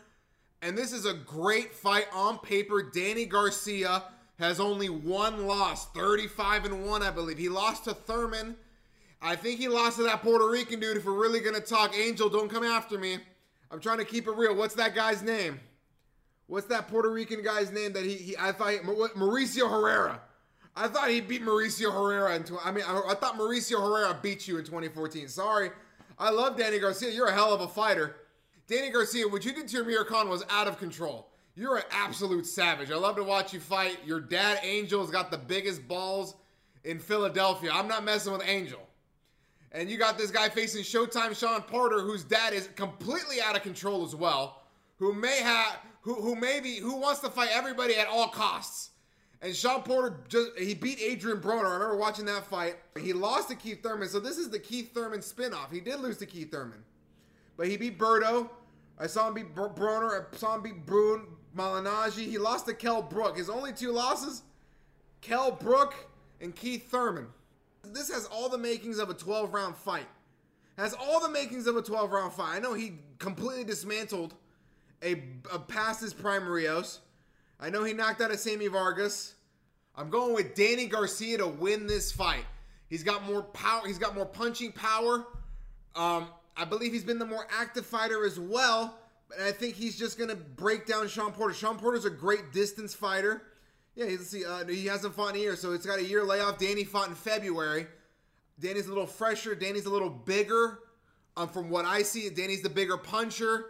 And 0.63 0.77
this 0.77 0.93
is 0.93 1.05
a 1.05 1.13
great 1.13 1.75
fight 1.75 2.07
on 2.13 2.39
paper. 2.39 2.83
Danny 2.83 3.27
Garcia 3.27 4.05
has 4.39 4.59
only 4.59 4.89
one 4.89 5.47
loss, 5.47 5.87
35 5.93 6.65
and 6.65 6.87
1, 6.87 7.03
I 7.03 7.11
believe. 7.11 7.39
He 7.39 7.51
lost 7.51 7.85
to 7.85 7.95
Thurman. 7.95 8.57
I 9.21 9.37
think 9.37 9.61
he 9.61 9.69
lost 9.69 9.99
to 9.99 10.03
that 10.05 10.23
Puerto 10.23 10.49
Rican 10.49 10.81
dude. 10.81 10.97
If 10.97 11.05
we're 11.05 11.13
really 11.13 11.41
going 11.41 11.55
to 11.55 11.61
talk, 11.61 11.95
Angel, 11.97 12.29
don't 12.29 12.51
come 12.51 12.65
after 12.65 12.99
me. 12.99 13.19
I'm 13.71 13.81
trying 13.81 13.99
to 13.99 14.05
keep 14.05 14.27
it 14.27 14.33
real. 14.33 14.57
What's 14.57 14.75
that 14.75 14.95
guy's 14.95 15.23
name? 15.23 15.61
What's 16.47 16.67
that 16.67 16.89
Puerto 16.89 17.11
Rican 17.11 17.43
guy's 17.43 17.71
name 17.71 17.93
that 17.93 18.05
he, 18.05 18.15
he 18.15 18.37
I 18.39 18.53
thought 18.53 18.73
he, 18.73 18.79
Mauricio 18.79 19.71
Herrera. 19.71 20.21
I 20.77 20.89
thought 20.89 21.11
he 21.11 21.21
beat 21.21 21.43
Mauricio 21.43 21.93
Herrera 21.93 22.35
in. 22.37 22.45
Tw- 22.45 22.65
I 22.65 22.73
mean, 22.73 22.85
I, 22.87 23.01
I 23.09 23.15
thought 23.15 23.39
Mauricio 23.39 23.81
Herrera 23.81 24.19
beat 24.21 24.49
you 24.49 24.59
in 24.59 24.65
2014. 24.65 25.29
Sorry, 25.29 25.71
I 26.19 26.31
love 26.31 26.57
Danny 26.57 26.79
Garcia. 26.79 27.11
You're 27.11 27.29
a 27.29 27.33
hell 27.35 27.53
of 27.53 27.61
a 27.61 27.69
fighter, 27.69 28.17
Danny 28.67 28.91
Garcia. 28.91 29.29
What 29.29 29.45
you 29.45 29.53
did 29.53 29.69
to 29.69 29.81
Amir 29.81 30.05
Khan 30.05 30.29
was 30.29 30.43
out 30.51 30.67
of 30.67 30.79
control. 30.79 31.29
You're 31.57 31.77
an 31.77 31.85
absolute 31.93 32.47
savage. 32.47 32.91
I 32.91 32.97
love 32.97 33.15
to 33.17 33.23
watch 33.23 33.53
you 33.53 33.61
fight. 33.61 33.99
Your 34.05 34.21
dad 34.21 34.59
Angel's 34.65 35.11
got 35.11 35.31
the 35.31 35.39
biggest 35.39 35.87
balls 35.87 36.35
in 36.83 36.99
Philadelphia. 36.99 37.71
I'm 37.73 37.87
not 37.87 38.05
messing 38.05 38.33
with 38.33 38.43
Angel. 38.45 38.81
And 39.71 39.89
you 39.89 39.97
got 39.97 40.19
this 40.19 40.31
guy 40.31 40.49
facing 40.49 40.83
Showtime 40.83 41.39
Sean 41.39 41.63
Porter, 41.63 42.01
whose 42.01 42.25
dad 42.25 42.53
is 42.53 42.69
completely 42.77 43.41
out 43.41 43.57
of 43.57 43.63
control 43.63 44.05
as 44.05 44.15
well, 44.15 44.63
who 44.99 45.13
may 45.13 45.39
have 45.39 45.79
who 46.01 46.15
who 46.15 46.37
maybe 46.37 46.77
who 46.77 46.97
wants 46.97 47.21
to 47.21 47.31
fight 47.31 47.49
everybody 47.53 47.97
at 47.97 48.07
all 48.09 48.29
costs. 48.29 48.91
And 49.45 49.55
Shawn 49.55 49.83
Porter 49.83 50.17
just 50.27 50.59
he 50.59 50.73
beat 50.73 50.99
Adrien 51.03 51.39
Broner. 51.39 51.67
I 51.67 51.75
remember 51.75 51.97
watching 51.97 52.25
that 52.25 52.47
fight. 52.47 52.77
He 52.99 53.13
lost 53.13 53.51
to 53.51 53.55
Keith 53.55 53.83
Thurman. 53.83 54.09
So 54.09 54.19
this 54.19 54.39
is 54.39 54.49
the 54.49 54.59
Keith 54.59 54.95
Thurman 54.95 55.21
spinoff. 55.21 55.71
He 55.71 55.81
did 55.81 56.01
lose 56.01 56.17
to 56.19 56.27
Keith 56.27 56.51
Thurman. 56.51 56.83
But 57.59 57.69
he 57.69 57.77
beat 57.77 57.99
Berto. 57.99 58.49
I 58.99 59.07
saw 59.07 59.29
him 59.29 59.35
beat 59.35 59.55
Broner. 59.55 60.25
I 60.33 60.37
saw 60.37 60.55
him 60.55 60.63
beat 60.63 60.87
Brune, 60.87 61.27
Malignaggi. 61.55 62.27
He 62.27 62.39
lost 62.39 62.65
to 62.67 62.75
Kell 62.75 63.03
Brook. 63.03 63.37
His 63.37 63.51
only 63.51 63.75
two 63.75 63.93
losses, 63.93 64.45
Kell 65.21 65.51
Brook 65.51 65.95
and 66.41 66.57
Keith 66.57 66.91
Thurman. 66.91 67.27
This 67.83 68.11
has 68.11 68.25
all 68.25 68.49
the 68.49 68.57
makings 68.57 68.99
of 68.99 69.11
a 69.11 69.15
12 69.15 69.53
round 69.53 69.77
fight. 69.77 70.09
Has 70.79 70.95
all 70.95 71.21
the 71.21 71.29
makings 71.29 71.67
of 71.67 71.77
a 71.77 71.83
12 71.83 72.11
round 72.13 72.33
fight. 72.33 72.57
I 72.57 72.61
know 72.61 72.73
he 72.73 72.95
completely 73.19 73.65
dismantled 73.65 74.33
a, 75.03 75.23
a 75.53 75.59
past 75.59 76.01
his 76.01 76.15
prime 76.15 76.49
Rios. 76.49 77.01
I 77.61 77.69
know 77.69 77.85
he 77.85 77.93
knocked 77.93 78.23
out 78.23 78.31
a 78.31 78.39
Sammy 78.39 78.69
Vargas. 78.69 79.34
I'm 79.97 80.11
going 80.11 80.35
with 80.35 80.55
Danny 80.55 80.87
Garcia 80.87 81.39
to 81.39 81.47
win 81.47 81.87
this 81.87 82.11
fight. 82.11 82.45
He's 82.89 83.03
got 83.03 83.25
more 83.25 83.43
power. 83.43 83.87
He's 83.87 83.99
got 83.99 84.15
more 84.15 84.27
punching 84.27 84.73
power. 84.73 85.27
Um, 85.95 86.29
I 86.57 86.65
believe 86.65 86.93
he's 86.93 87.05
been 87.05 87.19
the 87.19 87.27
more 87.27 87.47
active 87.51 87.87
fighter 87.87 88.25
as 88.25 88.39
well. 88.39 88.99
But 89.29 89.41
I 89.41 89.53
think 89.53 89.75
he's 89.75 89.99
just 89.99 90.19
going 90.19 90.31
to 90.31 90.37
break 90.37 90.87
down 90.87 91.09
Shawn 91.09 91.33
Porter. 91.33 91.55
Shawn 91.55 91.79
Porter's 91.79 92.05
a 92.05 92.11
great 92.11 92.53
distance 92.53 92.95
fighter. 92.95 93.43
Yeah, 93.95 94.07
let's 94.07 94.29
see. 94.29 94.45
Uh, 94.45 94.67
he 94.67 94.87
hasn't 94.87 95.15
fought 95.15 95.31
in 95.31 95.37
a 95.37 95.39
year, 95.39 95.57
so 95.57 95.73
it's 95.73 95.87
got 95.87 95.99
a 95.99 96.05
year 96.05 96.25
layoff. 96.25 96.59
Danny 96.59 96.85
fought 96.85 97.09
in 97.09 97.15
February. 97.15 97.87
Danny's 98.59 98.87
a 98.87 98.89
little 98.89 99.07
fresher. 99.07 99.55
Danny's 99.55 99.87
a 99.87 99.91
little 99.91 100.11
bigger. 100.11 100.81
Um, 101.37 101.49
from 101.49 101.71
what 101.71 101.85
I 101.85 102.03
see, 102.03 102.29
Danny's 102.31 102.63
the 102.63 102.71
bigger 102.71 102.97
puncher. 102.97 103.67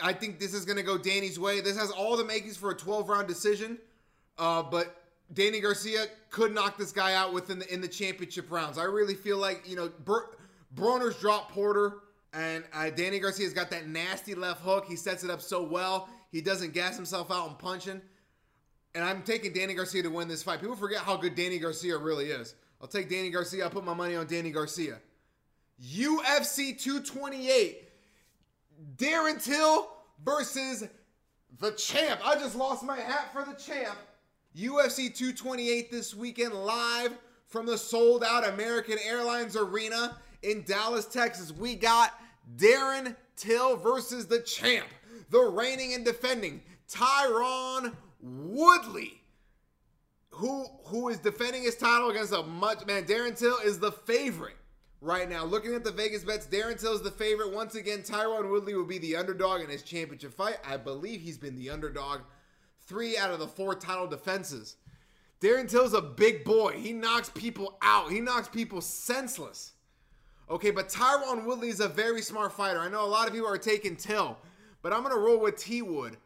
I 0.00 0.12
think 0.12 0.40
this 0.40 0.54
is 0.54 0.64
going 0.64 0.78
to 0.78 0.82
go 0.82 0.96
Danny's 0.96 1.38
way. 1.38 1.60
This 1.60 1.76
has 1.76 1.90
all 1.90 2.16
the 2.16 2.24
makings 2.24 2.56
for 2.56 2.70
a 2.70 2.74
12 2.74 3.08
round 3.08 3.28
decision, 3.28 3.78
uh, 4.38 4.62
but 4.62 5.02
Danny 5.32 5.60
Garcia 5.60 6.06
could 6.30 6.54
knock 6.54 6.78
this 6.78 6.92
guy 6.92 7.14
out 7.14 7.32
within 7.32 7.58
the 7.58 7.72
in 7.72 7.80
the 7.80 7.88
championship 7.88 8.50
rounds. 8.50 8.78
I 8.78 8.84
really 8.84 9.14
feel 9.14 9.38
like 9.38 9.68
you 9.68 9.76
know 9.76 9.90
Br- 10.04 10.34
Broner's 10.74 11.16
dropped 11.16 11.52
Porter, 11.52 11.98
and 12.32 12.64
uh, 12.72 12.90
Danny 12.90 13.18
Garcia's 13.18 13.52
got 13.52 13.70
that 13.70 13.88
nasty 13.88 14.34
left 14.34 14.62
hook. 14.62 14.86
He 14.86 14.96
sets 14.96 15.24
it 15.24 15.30
up 15.30 15.40
so 15.40 15.62
well. 15.62 16.08
He 16.30 16.40
doesn't 16.40 16.74
gas 16.74 16.96
himself 16.96 17.30
out 17.30 17.48
and 17.48 17.58
punching. 17.58 18.00
And 18.94 19.04
I'm 19.04 19.22
taking 19.22 19.52
Danny 19.52 19.74
Garcia 19.74 20.02
to 20.02 20.08
win 20.08 20.26
this 20.26 20.42
fight. 20.42 20.60
People 20.60 20.76
forget 20.76 21.00
how 21.00 21.16
good 21.16 21.34
Danny 21.34 21.58
Garcia 21.58 21.98
really 21.98 22.26
is. 22.26 22.54
I'll 22.80 22.88
take 22.88 23.10
Danny 23.10 23.30
Garcia. 23.30 23.64
I'll 23.64 23.70
put 23.70 23.84
my 23.84 23.94
money 23.94 24.16
on 24.16 24.26
Danny 24.26 24.50
Garcia. 24.50 24.98
UFC 25.82 26.80
228 26.80 27.82
Darren 28.96 29.42
Till 29.42 29.88
versus 30.24 30.84
the 31.58 31.72
champ. 31.72 32.20
I 32.24 32.36
just 32.36 32.56
lost 32.56 32.84
my 32.84 32.98
hat 32.98 33.32
for 33.32 33.44
the 33.44 33.54
champ. 33.54 33.98
UFC 34.56 35.14
228 35.14 35.90
this 35.90 36.14
weekend 36.14 36.54
live 36.54 37.12
from 37.46 37.66
the 37.66 37.76
sold 37.76 38.24
out 38.24 38.48
American 38.48 38.96
Airlines 39.04 39.54
Arena 39.54 40.16
in 40.42 40.62
Dallas, 40.62 41.04
Texas. 41.04 41.52
We 41.52 41.74
got 41.74 42.18
Darren 42.56 43.14
Till 43.36 43.76
versus 43.76 44.26
the 44.26 44.40
champ, 44.40 44.86
the 45.28 45.40
reigning 45.40 45.92
and 45.92 46.06
defending 46.06 46.62
Tyron 46.88 47.92
Woodley, 48.22 49.20
who 50.30 50.64
who 50.84 51.10
is 51.10 51.18
defending 51.18 51.64
his 51.64 51.76
title 51.76 52.08
against 52.08 52.32
a 52.32 52.42
much 52.42 52.86
man. 52.86 53.04
Darren 53.04 53.38
Till 53.38 53.58
is 53.58 53.78
the 53.78 53.92
favorite 53.92 54.56
right 55.02 55.28
now. 55.28 55.44
Looking 55.44 55.74
at 55.74 55.84
the 55.84 55.92
Vegas 55.92 56.24
bets, 56.24 56.46
Darren 56.46 56.80
Till 56.80 56.94
is 56.94 57.02
the 57.02 57.10
favorite. 57.10 57.52
Once 57.52 57.74
again, 57.74 57.98
Tyron 57.98 58.50
Woodley 58.50 58.72
will 58.72 58.86
be 58.86 58.98
the 58.98 59.16
underdog 59.16 59.60
in 59.60 59.68
his 59.68 59.82
championship 59.82 60.32
fight. 60.32 60.56
I 60.66 60.78
believe 60.78 61.20
he's 61.20 61.36
been 61.36 61.56
the 61.56 61.68
underdog 61.68 62.20
three 62.86 63.16
out 63.16 63.30
of 63.30 63.38
the 63.38 63.46
four 63.46 63.74
title 63.74 64.06
defenses. 64.06 64.76
Darren 65.40 65.68
Till's 65.68 65.92
a 65.92 66.00
big 66.00 66.44
boy. 66.44 66.72
He 66.72 66.92
knocks 66.92 67.28
people 67.28 67.76
out. 67.82 68.10
He 68.10 68.20
knocks 68.20 68.48
people 68.48 68.80
senseless. 68.80 69.72
Okay, 70.48 70.70
but 70.70 70.88
Tyron 70.88 71.44
Woodley 71.44 71.68
is 71.68 71.80
a 71.80 71.88
very 71.88 72.22
smart 72.22 72.52
fighter. 72.52 72.78
I 72.78 72.88
know 72.88 73.04
a 73.04 73.06
lot 73.06 73.28
of 73.28 73.34
you 73.34 73.44
are 73.44 73.58
taking 73.58 73.96
Till, 73.96 74.38
but 74.80 74.92
I'm 74.92 75.02
gonna 75.02 75.18
roll 75.18 75.40
with 75.40 75.56
T 75.56 75.82
Wood. 75.82 76.16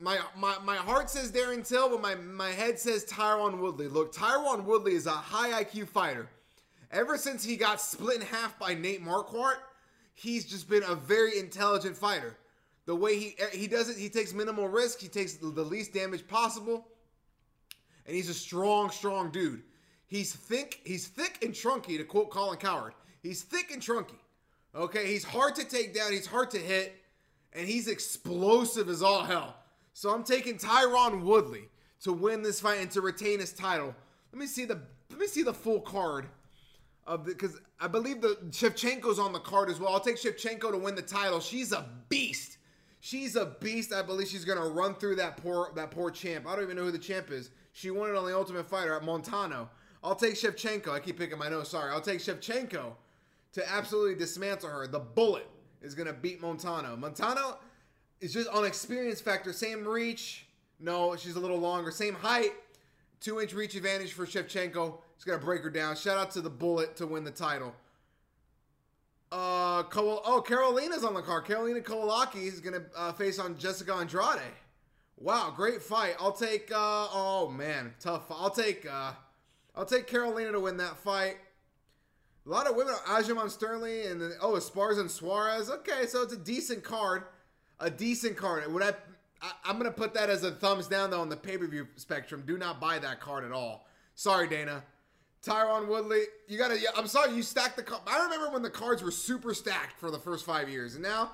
My, 0.00 0.18
my 0.36 0.56
my 0.64 0.76
heart 0.76 1.10
says 1.10 1.30
Darren 1.30 1.66
Till, 1.66 1.88
but 1.88 2.00
my, 2.00 2.14
my 2.16 2.50
head 2.50 2.78
says 2.78 3.04
Tyron 3.04 3.58
Woodley. 3.58 3.86
Look, 3.86 4.12
Tyron 4.12 4.64
Woodley 4.64 4.94
is 4.94 5.06
a 5.06 5.10
high 5.10 5.62
IQ 5.62 5.88
fighter. 5.88 6.28
Ever 6.90 7.16
since 7.18 7.44
he 7.44 7.56
got 7.56 7.80
split 7.80 8.20
in 8.20 8.26
half 8.26 8.58
by 8.58 8.74
Nate 8.74 9.04
Marquardt, 9.04 9.58
he's 10.14 10.44
just 10.44 10.68
been 10.68 10.82
a 10.84 10.94
very 10.94 11.38
intelligent 11.38 11.96
fighter. 11.96 12.36
The 12.86 12.94
way 12.94 13.18
he 13.18 13.34
eh, 13.38 13.50
he 13.52 13.66
does 13.66 13.88
it, 13.88 13.96
he 13.96 14.08
takes 14.08 14.32
minimal 14.32 14.68
risk, 14.68 15.00
he 15.00 15.08
takes 15.08 15.34
the 15.34 15.46
least 15.46 15.92
damage 15.92 16.26
possible, 16.26 16.86
and 18.06 18.14
he's 18.14 18.28
a 18.28 18.34
strong, 18.34 18.90
strong 18.90 19.30
dude. 19.30 19.62
He's 20.06 20.34
thick, 20.34 20.80
he's 20.84 21.08
thick 21.08 21.38
and 21.42 21.54
trunky, 21.54 21.96
to 21.96 22.04
quote 22.04 22.30
Colin 22.30 22.58
Cowherd. 22.58 22.92
He's 23.22 23.42
thick 23.42 23.70
and 23.72 23.82
trunky. 23.82 24.18
Okay, 24.74 25.06
he's 25.06 25.24
hard 25.24 25.54
to 25.56 25.64
take 25.64 25.94
down, 25.94 26.12
he's 26.12 26.26
hard 26.26 26.50
to 26.50 26.58
hit, 26.58 26.94
and 27.52 27.66
he's 27.66 27.88
explosive 27.88 28.88
as 28.88 29.02
all 29.02 29.24
hell. 29.24 29.56
So 29.94 30.10
I'm 30.10 30.24
taking 30.24 30.58
Tyron 30.58 31.22
Woodley 31.22 31.68
to 32.02 32.12
win 32.12 32.42
this 32.42 32.60
fight 32.60 32.80
and 32.80 32.90
to 32.90 33.00
retain 33.00 33.40
his 33.40 33.52
title. 33.52 33.94
Let 34.32 34.40
me 34.40 34.46
see 34.46 34.64
the 34.64 34.80
let 35.10 35.18
me 35.18 35.26
see 35.26 35.42
the 35.42 35.54
full 35.54 35.80
card 35.80 36.26
of 37.06 37.24
because 37.24 37.60
I 37.80 37.86
believe 37.86 38.20
the 38.20 38.36
Shevchenko's 38.50 39.18
on 39.18 39.32
the 39.32 39.38
card 39.38 39.70
as 39.70 39.78
well. 39.78 39.92
I'll 39.92 40.00
take 40.00 40.16
Shevchenko 40.16 40.72
to 40.72 40.78
win 40.78 40.96
the 40.96 41.02
title. 41.02 41.40
She's 41.40 41.72
a 41.72 41.88
beast. 42.08 42.58
She's 43.04 43.36
a 43.36 43.44
beast. 43.60 43.92
I 43.92 44.00
believe 44.00 44.28
she's 44.28 44.46
gonna 44.46 44.66
run 44.66 44.94
through 44.94 45.16
that 45.16 45.36
poor 45.36 45.70
that 45.74 45.90
poor 45.90 46.10
champ. 46.10 46.46
I 46.46 46.54
don't 46.54 46.64
even 46.64 46.76
know 46.78 46.84
who 46.84 46.90
the 46.90 46.96
champ 46.96 47.30
is. 47.30 47.50
She 47.74 47.90
won 47.90 48.08
it 48.08 48.16
on 48.16 48.24
the 48.24 48.34
Ultimate 48.34 48.66
Fighter 48.66 48.94
at 48.94 49.04
Montano. 49.04 49.68
I'll 50.02 50.14
take 50.14 50.36
Shevchenko. 50.36 50.88
I 50.88 51.00
keep 51.00 51.18
picking 51.18 51.36
my 51.38 51.50
nose. 51.50 51.68
Sorry. 51.68 51.92
I'll 51.92 52.00
take 52.00 52.20
Shevchenko 52.20 52.94
to 53.52 53.70
absolutely 53.70 54.14
dismantle 54.14 54.70
her. 54.70 54.86
The 54.86 55.00
bullet 55.00 55.46
is 55.82 55.94
gonna 55.94 56.14
beat 56.14 56.40
Montano. 56.40 56.96
Montano 56.96 57.58
is 58.22 58.32
just 58.32 58.48
on 58.48 58.64
experience 58.64 59.20
factor. 59.20 59.52
Same 59.52 59.86
reach. 59.86 60.46
No, 60.80 61.14
she's 61.14 61.36
a 61.36 61.40
little 61.40 61.58
longer. 61.58 61.90
Same 61.90 62.14
height. 62.14 62.52
Two 63.20 63.38
inch 63.38 63.52
reach 63.52 63.74
advantage 63.74 64.14
for 64.14 64.24
Shevchenko. 64.24 64.96
He's 65.16 65.24
gonna 65.24 65.44
break 65.44 65.62
her 65.62 65.68
down. 65.68 65.96
Shout 65.96 66.16
out 66.16 66.30
to 66.30 66.40
the 66.40 66.48
Bullet 66.48 66.96
to 66.96 67.06
win 67.06 67.24
the 67.24 67.30
title. 67.30 67.74
Uh, 69.34 69.82
oh, 69.96 70.44
Carolina's 70.46 71.02
on 71.02 71.12
the 71.12 71.20
card. 71.20 71.44
Carolina 71.44 71.80
Kowalaki 71.80 72.46
is 72.46 72.60
gonna 72.60 72.82
uh, 72.96 73.12
face 73.12 73.40
on 73.40 73.58
Jessica 73.58 73.92
Andrade. 73.92 74.38
Wow, 75.16 75.52
great 75.56 75.82
fight. 75.82 76.14
I'll 76.20 76.30
take. 76.30 76.70
Uh, 76.70 77.08
oh 77.12 77.50
man, 77.50 77.92
tough. 77.98 78.30
I'll 78.30 78.50
take. 78.50 78.86
Uh, 78.88 79.10
I'll 79.74 79.86
take 79.86 80.06
Carolina 80.06 80.52
to 80.52 80.60
win 80.60 80.76
that 80.76 80.98
fight. 80.98 81.38
A 82.46 82.48
lot 82.48 82.68
of 82.68 82.76
women. 82.76 82.94
Aljamain 83.08 83.50
Sterling 83.50 84.06
and 84.06 84.20
then, 84.20 84.34
oh, 84.40 84.52
Esparza 84.52 85.00
and 85.00 85.10
Suarez. 85.10 85.68
Okay, 85.68 86.06
so 86.06 86.22
it's 86.22 86.32
a 86.32 86.38
decent 86.38 86.84
card. 86.84 87.24
a 87.80 87.90
decent 87.90 88.36
card. 88.36 88.72
Would 88.72 88.84
I, 88.84 88.92
I? 89.42 89.50
I'm 89.64 89.78
gonna 89.78 89.90
put 89.90 90.14
that 90.14 90.30
as 90.30 90.44
a 90.44 90.52
thumbs 90.52 90.86
down 90.86 91.10
though 91.10 91.20
on 91.20 91.28
the 91.28 91.36
pay 91.36 91.58
per 91.58 91.66
view 91.66 91.88
spectrum. 91.96 92.44
Do 92.46 92.56
not 92.56 92.80
buy 92.80 93.00
that 93.00 93.18
card 93.18 93.42
at 93.42 93.50
all. 93.50 93.88
Sorry, 94.14 94.46
Dana. 94.46 94.84
Tyron 95.44 95.88
Woodley, 95.88 96.22
you 96.48 96.56
gotta. 96.56 96.78
Yeah, 96.78 96.88
I'm 96.96 97.06
sorry, 97.06 97.34
you 97.34 97.42
stacked 97.42 97.76
the. 97.76 97.84
I 98.06 98.24
remember 98.24 98.50
when 98.50 98.62
the 98.62 98.70
cards 98.70 99.02
were 99.02 99.10
super 99.10 99.52
stacked 99.52 99.98
for 99.98 100.10
the 100.10 100.18
first 100.18 100.46
five 100.46 100.68
years, 100.68 100.94
and 100.94 101.02
now, 101.02 101.32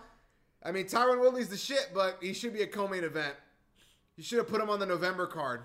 I 0.63 0.73
mean, 0.73 0.87
Tyron 0.87 1.21
Woodley's 1.21 1.49
the 1.49 1.57
shit, 1.57 1.91
but 1.95 2.19
he 2.21 2.33
should 2.33 2.53
be 2.53 2.63
a 2.63 2.67
co-main 2.67 3.05
event. 3.05 3.35
You 4.17 4.25
should 4.25 4.39
have 4.39 4.49
put 4.49 4.61
him 4.61 4.69
on 4.69 4.81
the 4.81 4.87
November 4.87 5.27
card. 5.27 5.63